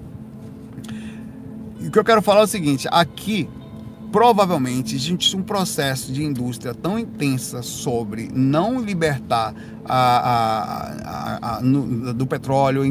[1.80, 3.48] E o que eu quero falar é o seguinte: aqui
[4.12, 9.54] provavelmente existe um processo de indústria tão intensa sobre não libertar
[9.84, 12.82] a, a, a, no, do petróleo,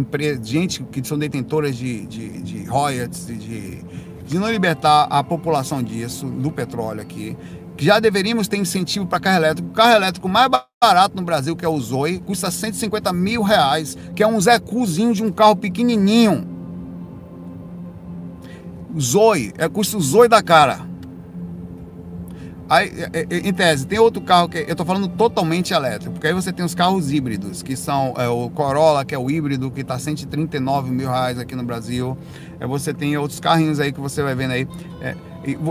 [0.44, 3.84] gente que são detentoras de, de, de royalties, de, de
[4.34, 7.38] não libertar a população disso, do petróleo aqui,
[7.78, 9.70] que já deveríamos ter incentivo para carro elétrico.
[9.70, 10.50] O carro elétrico mais
[10.82, 14.58] barato no Brasil, que é o Zoe, custa 150 mil reais, que é um Zé
[14.58, 16.48] Cuzinho de um carro pequenininho.
[19.00, 20.96] Zoe, é custa o Zoe da cara.
[22.68, 26.26] Aí, é, é, em tese, tem outro carro que eu estou falando totalmente elétrico, porque
[26.26, 29.70] aí você tem os carros híbridos, que são é, o Corolla, que é o híbrido,
[29.70, 32.18] que está 139 mil reais aqui no Brasil.
[32.60, 34.68] É, você tem outros carrinhos aí que você vai vendo aí.
[35.02, 35.16] É,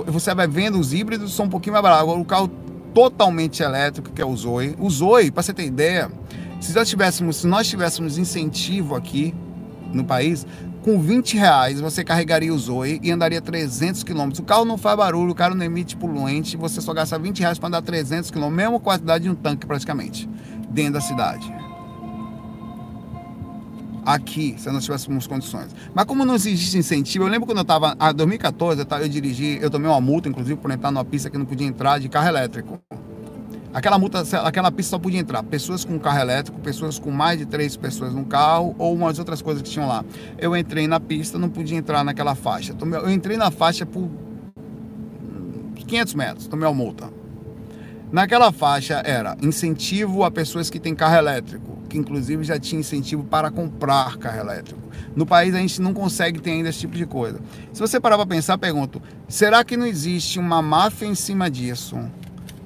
[0.06, 2.04] você vai vendo os híbridos, são um pouquinho mais baratos.
[2.04, 2.50] Agora, o carro
[2.94, 4.76] totalmente elétrico, que é o Zoe.
[4.78, 6.10] O Zoe, para você ter ideia,
[6.60, 9.34] se nós tivéssemos, se nós tivéssemos incentivo aqui
[9.92, 10.46] no país,
[10.82, 14.38] com 20 reais você carregaria o Zoe e andaria 300 quilômetros.
[14.38, 17.58] O carro não faz barulho, o carro não emite poluente, você só gasta 20 reais
[17.58, 20.28] para andar 300 quilômetros, mesma quantidade de um tanque praticamente,
[20.68, 21.63] dentro da cidade.
[24.04, 25.74] Aqui, se nós tivéssemos condições.
[25.94, 29.58] Mas como não existe incentivo, eu lembro quando eu estava, em 2014, eu, eu dirigi,
[29.62, 32.28] eu tomei uma multa, inclusive, por entrar numa pista que não podia entrar de carro
[32.28, 32.78] elétrico.
[33.74, 37.44] Aquela multa, aquela pista só podia entrar pessoas com carro elétrico, pessoas com mais de
[37.44, 40.04] três pessoas no carro ou umas outras coisas que tinham lá.
[40.38, 42.72] Eu entrei na pista, não podia entrar naquela faixa.
[42.80, 44.08] Eu entrei na faixa por
[45.74, 47.10] 500 metros, tomei uma multa.
[48.12, 53.22] Naquela faixa era incentivo a pessoas que têm carro elétrico, que inclusive já tinha incentivo
[53.22, 54.80] para comprar carro elétrico.
[55.14, 57.38] No país a gente não consegue ter ainda esse tipo de coisa.
[57.72, 61.96] Se você parar para pensar, pergunto: será que não existe uma máfia em cima disso?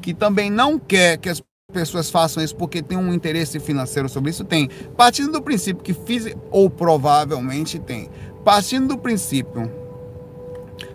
[0.01, 4.31] que também não quer que as pessoas façam isso porque tem um interesse financeiro sobre
[4.31, 4.43] isso?
[4.43, 4.71] Tem.
[4.97, 8.09] Partindo do princípio que fiz, ou provavelmente tem.
[8.43, 9.71] Partindo do princípio,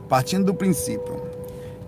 [0.10, 1.22] partindo do princípio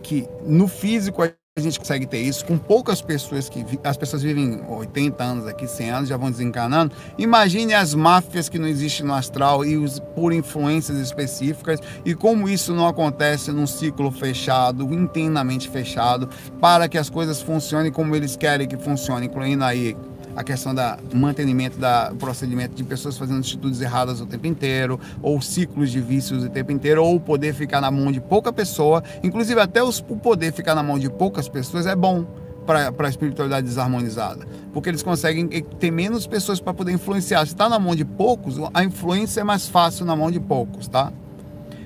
[0.03, 4.21] que no físico a a gente consegue ter isso com poucas pessoas que as pessoas
[4.21, 6.93] vivem 80 anos aqui, 100 anos, já vão desencarnando.
[7.17, 12.49] Imagine as máfias que não existem no astral e os, por influências específicas e como
[12.49, 16.27] isso não acontece num ciclo fechado, internamente fechado,
[16.59, 19.95] para que as coisas funcionem como eles querem que funcionem, incluindo aí
[20.35, 25.41] a questão do mantenimento da procedimento de pessoas fazendo atitudes erradas o tempo inteiro, ou
[25.41, 29.59] ciclos de vícios o tempo inteiro, ou poder ficar na mão de pouca pessoa, inclusive
[29.59, 32.25] até os, o poder ficar na mão de poucas pessoas é bom
[32.65, 37.45] para a espiritualidade desarmonizada, porque eles conseguem ter menos pessoas para poder influenciar.
[37.45, 40.87] Se está na mão de poucos, a influência é mais fácil na mão de poucos,
[40.87, 41.13] tá?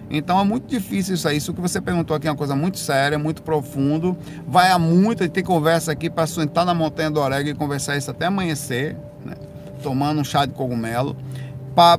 [0.10, 1.38] Então é muito difícil isso aí.
[1.38, 4.18] Isso que você perguntou aqui é uma coisa muito séria, muito profundo.
[4.48, 8.10] Vai a muito, tem conversa aqui para sentar na montanha do Orega e conversar isso
[8.10, 9.36] até amanhecer, né?
[9.84, 11.16] tomando um chá de cogumelo.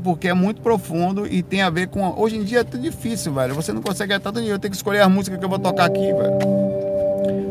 [0.03, 2.13] Porque é muito profundo e tem a ver com.
[2.21, 3.55] Hoje em dia é tudo difícil, velho.
[3.55, 4.57] Você não consegue gastar tanto dinheiro.
[4.57, 6.70] Eu tenho que escolher a música que eu vou tocar aqui, velho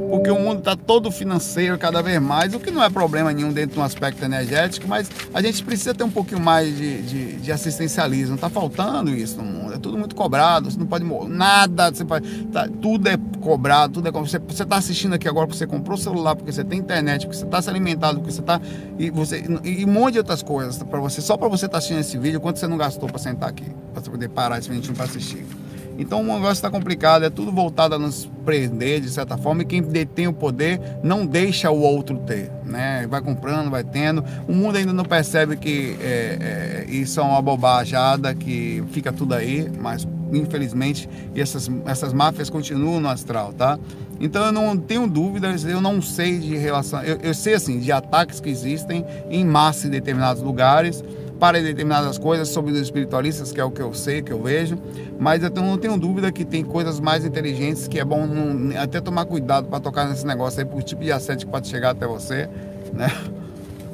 [0.10, 3.54] porque o mundo está todo financeiro cada vez mais, o que não é problema nenhum
[3.54, 7.36] dentro de um aspecto energético, mas a gente precisa ter um pouquinho mais de, de,
[7.38, 8.36] de assistencialismo.
[8.36, 9.74] Está faltando isso no mundo.
[9.74, 14.08] É tudo muito cobrado, você não pode nada, você pode, tá, tudo é cobrado, tudo
[14.08, 17.26] é Você está assistindo aqui agora porque você comprou o celular, porque você tem internet,
[17.26, 18.60] porque você está se alimentando, porque você está.
[18.98, 21.78] E, você, e, um monte de outras coisas para você, só para você estar tá
[21.78, 24.70] assistindo esse vídeo, quanto você não gastou para sentar aqui, para você poder parar esse
[24.70, 25.46] vídeo para assistir.
[26.00, 29.66] Então o negócio está complicado, é tudo voltado a nos prender de certa forma, e
[29.66, 33.06] quem detém o poder não deixa o outro ter, né?
[33.08, 34.24] Vai comprando, vai tendo.
[34.48, 39.36] O mundo ainda não percebe que é, é, isso é uma bobajada, que fica tudo
[39.36, 43.78] aí, mas infelizmente essas, essas máfias continuam no astral, tá?
[44.22, 47.92] Então eu não tenho dúvidas, eu não sei de relação, eu, eu sei assim, de
[47.92, 51.04] ataques que existem em massa em determinados lugares
[51.40, 54.78] para determinadas coisas sobre os espiritualistas, que é o que eu sei, que eu vejo,
[55.18, 59.00] mas eu não tenho dúvida que tem coisas mais inteligentes que é bom não, até
[59.00, 62.06] tomar cuidado para tocar nesse negócio aí, por tipo de assédio que pode chegar até
[62.06, 62.50] você,
[62.92, 63.10] né?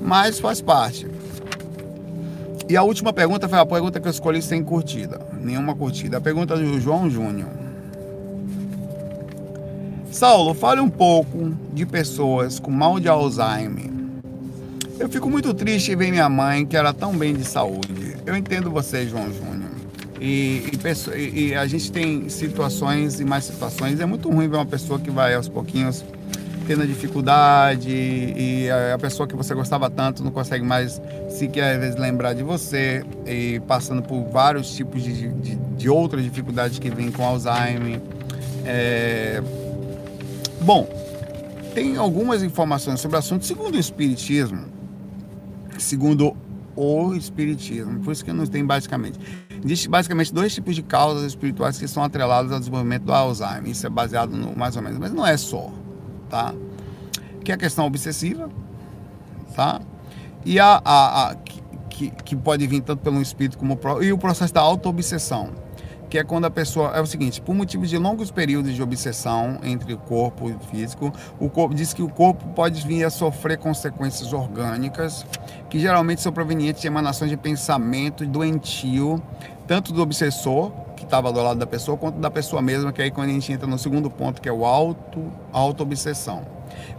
[0.02, 1.08] Mas faz parte.
[2.68, 6.18] E a última pergunta foi a pergunta que eu escolhi sem curtida, nenhuma curtida.
[6.18, 7.50] A pergunta do João Júnior.
[10.10, 13.95] Saulo, fale um pouco de pessoas com mal de Alzheimer
[15.00, 18.16] eu fico muito triste em ver minha mãe, que era tão bem de saúde.
[18.26, 19.72] Eu entendo você, João Júnior.
[20.20, 20.72] E,
[21.16, 24.00] e, e, a gente tem situações e mais situações.
[24.00, 26.04] É muito ruim ver uma pessoa que vai aos pouquinhos
[26.66, 31.96] tendo dificuldade e a pessoa que você gostava tanto não consegue mais sequer às vezes
[31.96, 37.12] lembrar de você e passando por vários tipos de, de, de outras dificuldades que vêm
[37.12, 38.02] com Alzheimer.
[38.66, 39.44] É...
[40.62, 40.90] Bom,
[41.76, 43.46] tem algumas informações sobre o assunto.
[43.46, 44.75] Segundo o Espiritismo,
[45.78, 46.36] segundo
[46.76, 48.00] o Espiritismo.
[48.02, 49.20] Por isso que não tem basicamente.
[49.64, 53.70] Existe basicamente dois tipos de causas espirituais que são atreladas ao desenvolvimento do Alzheimer.
[53.70, 55.72] Isso é baseado no mais ou menos, mas não é só,
[56.30, 56.54] tá?
[57.44, 58.50] Que é a questão obsessiva,
[59.56, 59.82] tá?
[60.46, 61.36] E a, a, a
[61.90, 65.65] que, que pode vir tanto pelo espírito como o e o processo da auto-obsessão
[66.16, 69.60] que é quando a pessoa é o seguinte, por motivos de longos períodos de obsessão
[69.62, 73.10] entre o corpo e o físico, o corpo diz que o corpo pode vir a
[73.10, 75.26] sofrer consequências orgânicas,
[75.70, 79.22] que geralmente são provenientes de emanações de pensamento doentio,
[79.68, 83.12] tanto do obsessor, que estava do lado da pessoa, quanto da pessoa mesma, que aí
[83.12, 86.44] quando a gente entra no segundo ponto, que é o auto, auto-obsessão.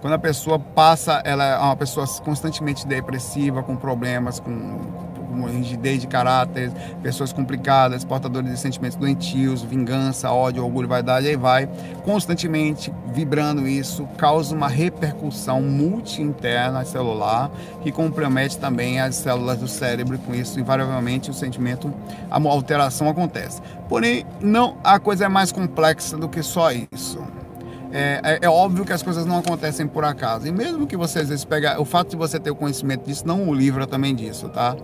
[0.02, 6.00] Quando a pessoa passa, ela é uma pessoa constantemente depressiva, com problemas, com como rigidez
[6.00, 6.70] de caráter,
[7.02, 11.68] pessoas complicadas, portadores de sentimentos doentios, vingança, ódio, orgulho, vaidade, aí vai,
[12.04, 17.50] constantemente vibrando isso, causa uma repercussão multi-interna celular
[17.82, 21.92] que compromete também as células do cérebro com isso, invariavelmente, o sentimento,
[22.30, 23.60] a alteração acontece.
[23.88, 27.20] Porém, não, a coisa é mais complexa do que só isso.
[27.96, 30.46] É, é, é, óbvio que as coisas não acontecem por acaso.
[30.46, 31.80] E mesmo que você às vezes pega.
[31.80, 34.76] O fato de você ter o conhecimento disso não o livra também disso, tá?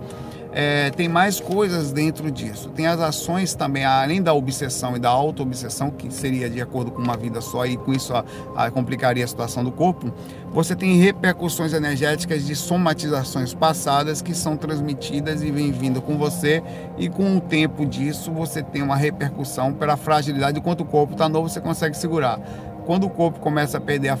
[0.53, 2.69] é, tem mais coisas dentro disso.
[2.69, 7.01] Tem as ações também, além da obsessão e da auto-obsessão, que seria de acordo com
[7.01, 8.23] uma vida só, e com isso a,
[8.55, 10.13] a complicaria a situação do corpo.
[10.51, 16.61] Você tem repercussões energéticas de somatizações passadas que são transmitidas e vêm vindo com você,
[16.97, 20.59] e com o tempo disso você tem uma repercussão pela fragilidade.
[20.59, 22.39] Enquanto o corpo está novo, você consegue segurar.
[22.85, 24.17] Quando o corpo começa a perder, a,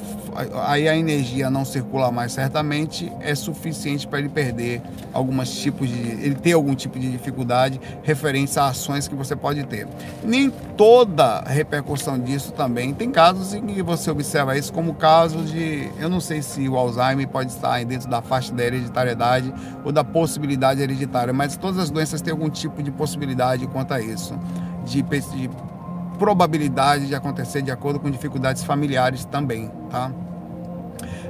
[0.67, 4.81] aí a energia não circula mais, certamente é suficiente para ele perder
[5.13, 9.63] alguns tipos de, ele ter algum tipo de dificuldade referente a ações que você pode
[9.65, 9.87] ter.
[10.23, 12.93] Nem toda repercussão disso também.
[12.93, 16.77] Tem casos em que você observa isso como casos de, eu não sei se o
[16.77, 19.53] Alzheimer pode estar dentro da faixa da hereditariedade
[19.83, 24.01] ou da possibilidade hereditária, mas todas as doenças têm algum tipo de possibilidade quanto a
[24.01, 24.37] isso,
[24.85, 25.49] de, de
[26.17, 30.11] probabilidade de acontecer de acordo com dificuldades familiares também, tá?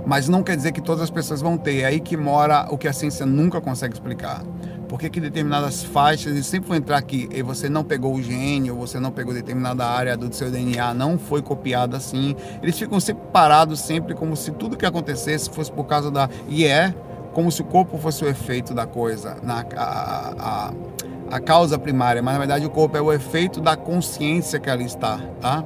[0.05, 1.81] Mas não quer dizer que todas as pessoas vão ter.
[1.81, 4.43] É aí que mora o que a ciência nunca consegue explicar.
[4.89, 8.69] Por que, que determinadas faixas, sempre vão entrar aqui, e você não pegou o gene,
[8.69, 12.35] ou você não pegou determinada área do seu DNA, não foi copiada assim.
[12.61, 16.29] Eles ficam sempre parados, sempre como se tudo que acontecesse fosse por causa da.
[16.47, 16.93] E é
[17.33, 20.73] como se o corpo fosse o efeito da coisa, na, a, a,
[21.33, 24.85] a causa primária, mas na verdade o corpo é o efeito da consciência que ali
[24.85, 25.63] está, tá?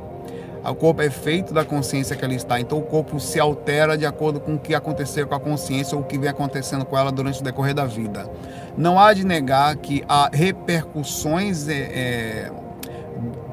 [0.64, 2.58] O corpo é efeito da consciência que ali está.
[2.58, 6.04] Então o corpo se altera de acordo com o que aconteceu com a consciência ou
[6.04, 8.30] o que vem acontecendo com ela durante o decorrer da vida.
[8.78, 12.52] Não há de negar que há repercussões é, é,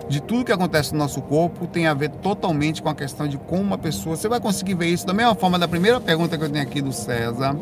[0.08, 3.38] de tudo que acontece no nosso corpo tem a ver totalmente com a questão de
[3.38, 4.14] como uma pessoa.
[4.14, 6.80] Você vai conseguir ver isso da mesma forma da primeira pergunta que eu tenho aqui
[6.80, 7.56] do César,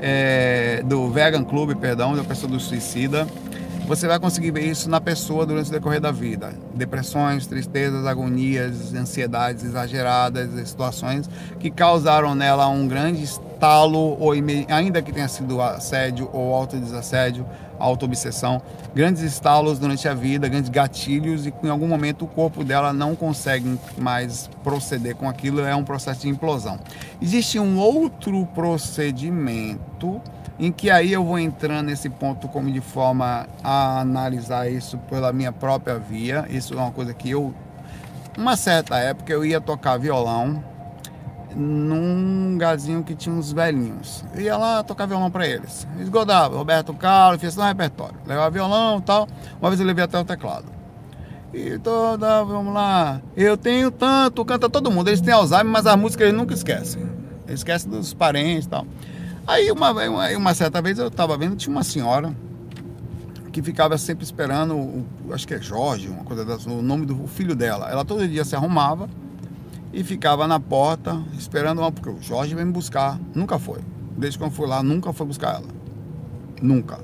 [0.00, 3.24] é, do Vegan Club, perdão, da pessoa do suicida
[3.86, 6.54] você vai conseguir ver isso na pessoa durante o decorrer da vida.
[6.74, 11.28] Depressões, tristezas, agonias, ansiedades exageradas, situações
[11.60, 17.46] que causaram nela um grande estalo, ou ainda que tenha sido assédio ou autodesassédio,
[17.78, 18.62] autoobsessão,
[18.94, 23.14] grandes estalos durante a vida, grandes gatilhos e em algum momento o corpo dela não
[23.14, 26.78] consegue mais proceder com aquilo, é um processo de implosão.
[27.20, 30.20] Existe um outro procedimento
[30.58, 35.32] em que aí eu vou entrando nesse ponto como de forma a analisar isso pela
[35.32, 36.46] minha própria via.
[36.48, 37.52] Isso é uma coisa que eu,
[38.38, 40.62] uma certa época, eu ia tocar violão
[41.56, 44.24] num lugarzinho que tinha uns velhinhos.
[44.34, 45.86] Eu ia lá tocar violão para eles.
[45.98, 48.16] Esgodava, Roberto Carlos, fez um repertório.
[48.26, 49.28] Levava violão e tal.
[49.60, 50.66] Uma vez eu levei até o teclado.
[51.52, 53.20] E toda, vamos lá.
[53.36, 55.08] Eu tenho tanto, canta todo mundo.
[55.08, 57.02] Eles têm Alzheimer, mas a música eles nunca esquecem.
[57.46, 58.86] Eles esquecem dos parentes e tal.
[59.46, 62.34] Aí uma, uma, uma certa vez eu estava vendo, tinha uma senhora
[63.52, 67.54] que ficava sempre esperando, o, acho que é Jorge, uma coisa o nome do filho
[67.54, 67.88] dela.
[67.90, 69.08] Ela todo dia se arrumava
[69.92, 73.18] e ficava na porta esperando uma, porque o Jorge vem me buscar.
[73.34, 73.80] Nunca foi.
[74.16, 75.68] Desde que eu fui lá, nunca foi buscar ela.
[76.60, 76.98] Nunca.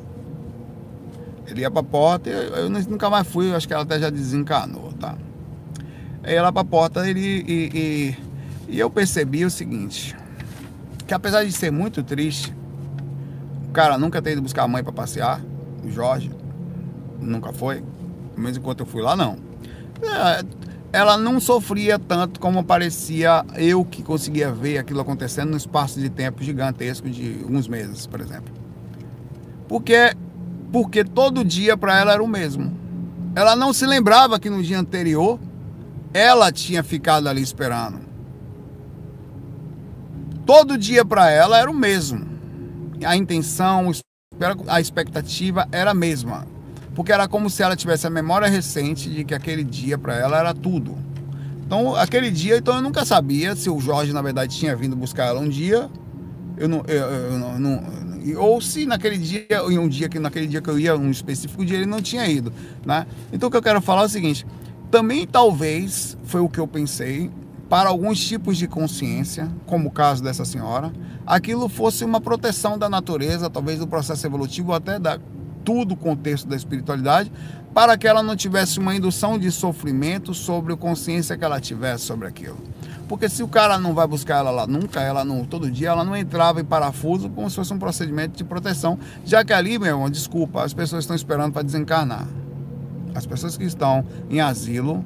[1.46, 4.08] Ele ia pra porta e eu, eu nunca mais fui, acho que ela até já
[4.10, 5.16] desencanou, tá?
[6.22, 8.16] Aí ela pra porta ele, e, e,
[8.74, 10.16] e eu percebi o seguinte,
[11.10, 12.54] que apesar de ser muito triste,
[13.68, 15.40] o cara nunca ter ido buscar a mãe para passear,
[15.84, 16.30] o Jorge,
[17.20, 17.82] nunca foi,
[18.30, 19.36] pelo menos enquanto eu fui lá, não.
[20.04, 20.44] É,
[20.92, 26.08] ela não sofria tanto como parecia eu que conseguia ver aquilo acontecendo no espaço de
[26.08, 28.54] tempo gigantesco de alguns meses, por exemplo.
[29.66, 30.14] Porque,
[30.70, 32.72] porque todo dia para ela era o mesmo.
[33.34, 35.40] Ela não se lembrava que no dia anterior
[36.14, 38.09] ela tinha ficado ali esperando
[40.50, 42.26] todo dia para ela era o mesmo.
[43.04, 43.92] A intenção,
[44.66, 46.44] a expectativa era a mesma.
[46.92, 50.40] Porque era como se ela tivesse a memória recente de que aquele dia para ela
[50.40, 50.98] era tudo.
[51.64, 55.26] Então, aquele dia, então eu nunca sabia se o Jorge, na verdade, tinha vindo buscar
[55.26, 55.88] ela um dia.
[56.56, 57.84] Eu não, eu, eu não,
[58.36, 61.64] ou se naquele dia, em um dia que naquele dia que eu ia, um específico
[61.64, 62.52] dia, ele não tinha ido,
[62.84, 63.06] né?
[63.32, 64.44] Então o que eu quero falar é o seguinte:
[64.90, 67.30] também talvez foi o que eu pensei
[67.70, 70.92] para alguns tipos de consciência, como o caso dessa senhora,
[71.24, 75.20] aquilo fosse uma proteção da natureza, talvez do processo evolutivo, até da
[75.64, 77.30] tudo o contexto da espiritualidade,
[77.72, 82.04] para que ela não tivesse uma indução de sofrimento sobre a consciência que ela tivesse
[82.04, 82.58] sobre aquilo.
[83.06, 86.04] Porque se o cara não vai buscar ela lá nunca, ela não, todo dia, ela
[86.04, 89.88] não entrava em parafuso como se fosse um procedimento de proteção, já que ali, meu
[89.88, 92.26] irmão, desculpa, as pessoas estão esperando para desencarnar.
[93.14, 95.04] As pessoas que estão em asilo,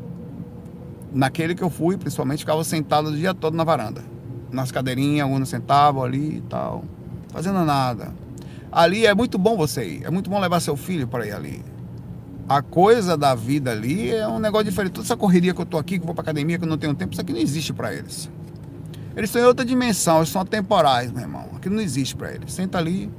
[1.15, 4.03] naquele que eu fui, principalmente, ficava sentado o dia todo na varanda.
[4.51, 6.85] Nas cadeirinhas, alguns sentavam ali e tal,
[7.29, 8.13] fazendo nada.
[8.71, 11.65] Ali é muito bom você ir, é muito bom levar seu filho para ir ali.
[12.49, 14.93] A coisa da vida ali é um negócio diferente.
[14.93, 16.77] Toda essa correria que eu tô aqui, que eu vou para academia, que eu não
[16.77, 18.29] tenho tempo, isso aqui não existe para eles.
[19.17, 21.47] Eles estão em outra dimensão, eles são temporais, meu irmão.
[21.57, 22.53] Aquilo não existe para eles.
[22.53, 23.11] Senta ali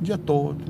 [0.00, 0.62] o dia todo.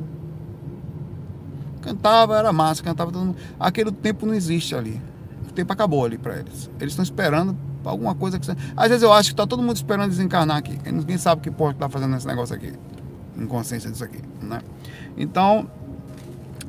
[1.83, 3.37] Cantava, era massa, cantava todo mundo.
[3.59, 5.10] Aquele tempo não existe ali
[5.51, 6.71] o tempo acabou ali para eles.
[6.81, 8.51] Eles estão esperando alguma coisa que.
[8.77, 10.79] Às vezes eu acho que tá todo mundo esperando desencarnar aqui.
[10.91, 12.73] Ninguém sabe que porra que tá fazendo esse negócio aqui.
[13.37, 14.61] Em consciência disso aqui, né?
[15.17, 15.71] Então,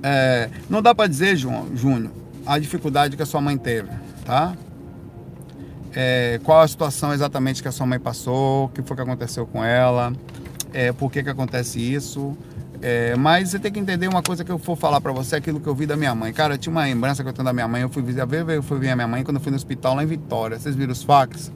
[0.02, 2.12] é, não dá para dizer, João, Júnior,
[2.46, 3.90] a dificuldade que a sua mãe teve,
[4.26, 4.56] tá?
[5.94, 9.46] É, qual a situação exatamente que a sua mãe passou, o que foi que aconteceu
[9.46, 10.14] com ela,
[10.74, 12.38] é, por que que acontece isso.
[12.82, 15.60] É, mas você tem que entender uma coisa que eu for falar para você, aquilo
[15.60, 16.34] que eu vi da minha mãe.
[16.34, 17.84] Cara, eu tinha uma lembrança que eu tenho da minha mãe.
[17.84, 18.26] Eu fui ver,
[18.56, 20.58] eu fui ver a minha mãe quando eu fui no hospital lá em Vitória.
[20.60, 21.52] Vocês viram os fax?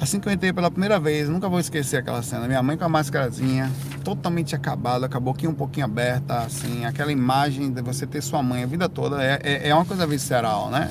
[0.00, 2.48] Assim que eu entrei pela primeira vez, nunca vou esquecer aquela cena.
[2.48, 3.70] Minha mãe com a máscarazinha,
[4.02, 8.42] totalmente acabada, com a boquinha um pouquinho aberta, assim, aquela imagem de você ter sua
[8.42, 10.90] mãe a vida toda é, é, é uma coisa visceral, né?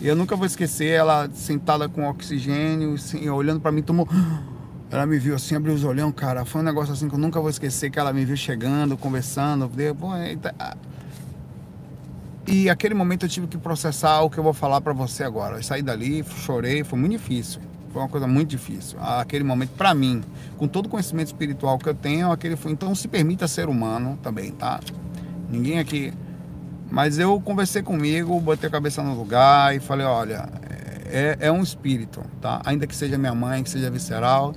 [0.00, 4.08] E eu nunca vou esquecer ela sentada com oxigênio, assim, olhando para mim, tomou.
[4.92, 6.44] Ela me viu assim, abriu os olhão, cara.
[6.44, 9.70] Foi um negócio assim que eu nunca vou esquecer, que ela me viu chegando, conversando.
[12.46, 15.56] E aquele momento eu tive que processar o que eu vou falar para você agora.
[15.56, 17.62] Eu saí dali, chorei, foi muito difícil.
[17.90, 18.98] Foi uma coisa muito difícil.
[19.00, 20.22] Aquele momento, para mim,
[20.58, 22.72] com todo o conhecimento espiritual que eu tenho, aquele foi.
[22.72, 24.78] Então, se permita ser humano também, tá?
[25.48, 26.12] Ninguém aqui.
[26.90, 30.46] Mas eu conversei comigo, botei a cabeça no lugar e falei: olha,
[31.06, 32.60] é, é um espírito, tá?
[32.66, 34.54] Ainda que seja minha mãe, que seja visceral.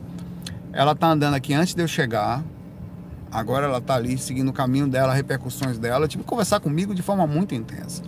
[0.75, 2.43] Ela tá andando aqui antes de eu chegar.
[3.31, 6.03] Agora ela tá ali seguindo o caminho dela, repercussões dela.
[6.03, 8.03] Eu tive que conversar comigo de forma muito intensa.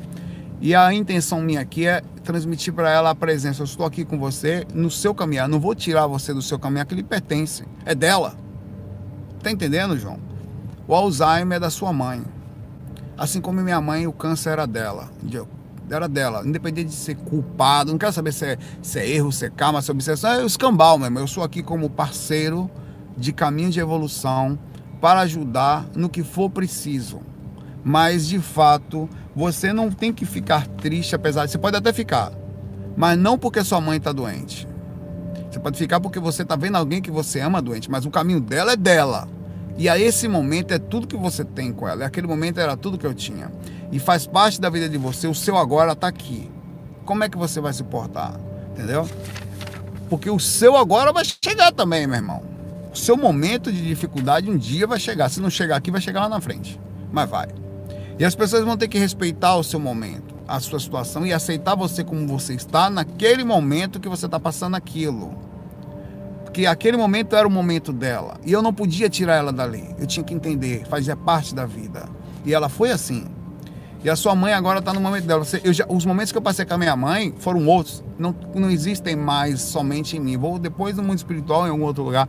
[0.59, 3.61] E a intenção minha aqui é transmitir para ela a presença.
[3.61, 5.47] Eu estou aqui com você no seu caminhar.
[5.47, 7.63] Não vou tirar você do seu caminhar que lhe pertence.
[7.85, 8.35] É dela.
[9.41, 10.19] Tá entendendo, João?
[10.85, 12.21] O Alzheimer é da sua mãe.
[13.17, 15.09] Assim como minha mãe, o câncer era dela.
[15.89, 16.43] Era dela.
[16.45, 17.91] Independente de ser culpado.
[17.91, 20.31] Não quero saber se é, se é erro, se é karma, se é obsessão.
[20.31, 21.19] É o escambau mesmo.
[21.19, 22.69] Eu sou aqui como parceiro
[23.17, 24.59] de caminho de evolução
[25.01, 27.21] para ajudar no que for preciso.
[27.83, 31.51] Mas, de fato, você não tem que ficar triste, apesar de.
[31.51, 32.31] Você pode até ficar,
[32.95, 34.67] mas não porque sua mãe está doente.
[35.49, 38.41] Você pode ficar porque você está vendo alguém que você ama doente, mas o caminho
[38.41, 39.27] dela é dela.
[39.77, 42.01] E a esse momento é tudo que você tem com ela.
[42.01, 43.51] E aquele momento era tudo que eu tinha.
[43.91, 45.27] E faz parte da vida de você.
[45.27, 46.49] O seu agora está aqui.
[47.05, 48.39] Como é que você vai se portar?
[48.71, 49.07] Entendeu?
[50.09, 52.41] Porque o seu agora vai chegar também, meu irmão.
[52.91, 55.29] O seu momento de dificuldade um dia vai chegar.
[55.29, 56.79] Se não chegar aqui, vai chegar lá na frente.
[57.11, 57.47] Mas vai.
[58.19, 61.75] E as pessoas vão ter que respeitar o seu momento, a sua situação e aceitar
[61.75, 65.46] você como você está naquele momento que você está passando aquilo.
[66.57, 68.39] Porque aquele momento era o momento dela.
[68.43, 69.93] E eu não podia tirar ela dali.
[69.99, 72.09] Eu tinha que entender, fazia parte da vida.
[72.43, 73.27] E ela foi assim.
[74.03, 75.45] E a sua mãe agora está no momento dela.
[75.65, 78.03] Já, os momentos que eu passei com a minha mãe foram outros.
[78.17, 80.35] Não, não existem mais somente em mim.
[80.35, 82.27] Vou depois no mundo espiritual, em algum outro lugar.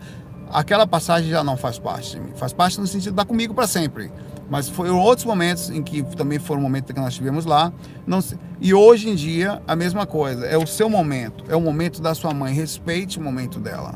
[0.50, 2.32] Aquela passagem já não faz parte de mim.
[2.36, 4.12] Faz parte no sentido de estar comigo para sempre.
[4.50, 7.72] Mas foram outros momentos em que também foram momentos que nós tivemos lá.
[8.06, 8.22] Não,
[8.60, 10.44] e hoje em dia, a mesma coisa.
[10.44, 11.44] É o seu momento.
[11.48, 12.52] É o momento da sua mãe.
[12.52, 13.94] Respeite o momento dela.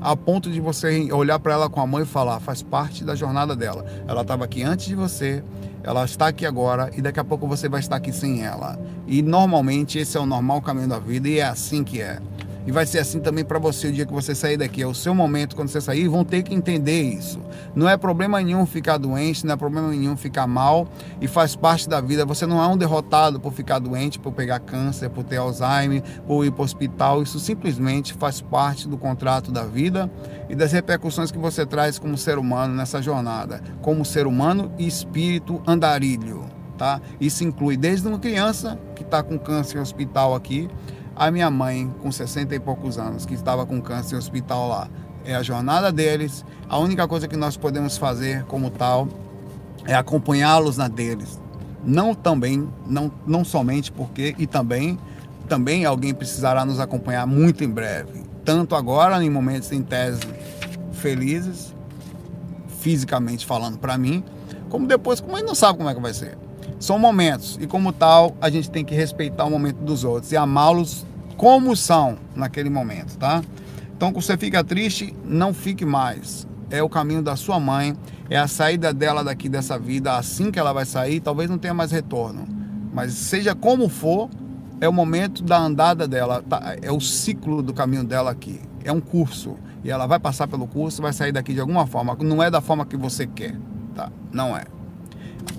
[0.00, 3.14] A ponto de você olhar para ela com a mãe e falar, faz parte da
[3.14, 3.84] jornada dela.
[4.08, 5.42] Ela estava aqui antes de você,
[5.82, 8.78] ela está aqui agora e daqui a pouco você vai estar aqui sem ela.
[9.06, 12.18] E normalmente esse é o normal caminho da vida e é assim que é.
[12.66, 14.82] E vai ser assim também para você o dia que você sair daqui.
[14.82, 17.40] É o seu momento quando você sair, vão ter que entender isso.
[17.74, 20.86] Não é problema nenhum ficar doente, não é problema nenhum ficar mal
[21.20, 22.24] e faz parte da vida.
[22.26, 26.44] Você não é um derrotado por ficar doente, por pegar câncer, por ter Alzheimer, por
[26.44, 27.22] ir para o hospital.
[27.22, 30.10] Isso simplesmente faz parte do contrato da vida
[30.48, 34.86] e das repercussões que você traz como ser humano nessa jornada, como ser humano e
[34.86, 36.44] espírito andarilho.
[36.76, 37.00] Tá?
[37.20, 40.66] Isso inclui desde uma criança que está com câncer em hospital aqui,
[41.20, 44.88] a minha mãe, com 60 e poucos anos, que estava com câncer em hospital lá.
[45.22, 46.46] É a jornada deles.
[46.66, 49.06] A única coisa que nós podemos fazer como tal
[49.84, 51.38] é acompanhá-los na deles.
[51.84, 54.98] Não também, não, não somente porque, e também,
[55.46, 58.22] também alguém precisará nos acompanhar muito em breve.
[58.42, 60.22] Tanto agora, em momentos em tese
[60.92, 61.74] felizes,
[62.80, 64.24] fisicamente falando para mim,
[64.70, 66.38] como depois, como a gente não sabe como é que vai ser.
[66.78, 70.36] São momentos, e como tal, a gente tem que respeitar o momento dos outros e
[70.38, 71.09] amá-los
[71.40, 73.42] como são naquele momento, tá?
[73.96, 76.46] Então, quando você fica triste, não fique mais.
[76.68, 77.96] É o caminho da sua mãe,
[78.28, 81.72] é a saída dela daqui dessa vida, assim que ela vai sair, talvez não tenha
[81.72, 82.46] mais retorno.
[82.92, 84.28] Mas seja como for,
[84.82, 86.76] é o momento da andada dela, tá?
[86.82, 88.60] é o ciclo do caminho dela aqui.
[88.84, 89.56] É um curso.
[89.82, 92.14] E ela vai passar pelo curso, vai sair daqui de alguma forma.
[92.20, 93.56] Não é da forma que você quer,
[93.94, 94.12] tá?
[94.30, 94.64] Não é.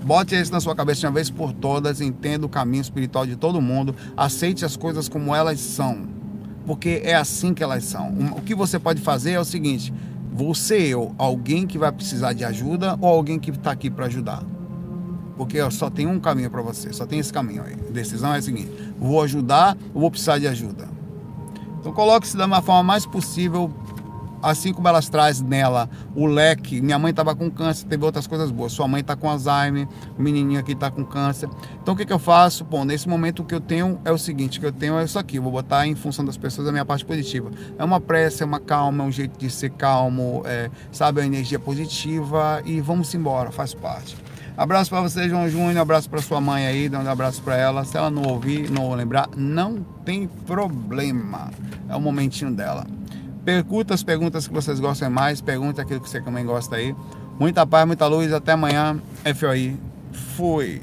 [0.04, 3.36] Bote isso na sua cabeça de uma vez por todas, entenda o caminho espiritual de
[3.36, 6.08] todo mundo, aceite as coisas como elas são,
[6.66, 8.12] porque é assim que elas são.
[8.36, 9.94] O que você pode fazer é o seguinte:
[10.32, 14.42] você eu, alguém que vai precisar de ajuda ou alguém que está aqui para ajudar?
[15.36, 17.74] Porque eu só tem um caminho para você, só tem esse caminho aí.
[17.88, 20.88] A decisão é a seguinte: vou ajudar ou vou precisar de ajuda?
[21.78, 23.72] Então coloque-se da forma mais possível
[24.42, 28.50] assim como elas trazem nela o leque, minha mãe estava com câncer, teve outras coisas
[28.50, 29.86] boas, sua mãe está com Alzheimer,
[30.18, 31.48] o menininho aqui está com câncer.
[31.80, 32.64] Então o que, que eu faço?
[32.64, 35.04] Bom, nesse momento o que eu tenho é o seguinte, o que eu tenho é
[35.04, 37.50] isso aqui, vou botar em função das pessoas a minha parte positiva.
[37.78, 41.26] É uma prece, é uma calma, é um jeito de ser calmo, é, sabe, a
[41.26, 44.16] energia positiva e vamos embora, faz parte.
[44.56, 45.78] Abraço para você, João Júnior.
[45.78, 47.84] Abraço para sua mãe aí, dando um abraço para ela.
[47.84, 51.50] Se ela não ouvir, não lembrar, não tem problema.
[51.88, 52.86] É o momentinho dela.
[53.44, 56.94] Percuta as perguntas que vocês gostam mais, pergunte aquilo que você também gosta aí.
[57.38, 59.00] Muita paz, muita luz, até amanhã.
[59.34, 59.76] FOI.
[60.36, 60.80] Fui.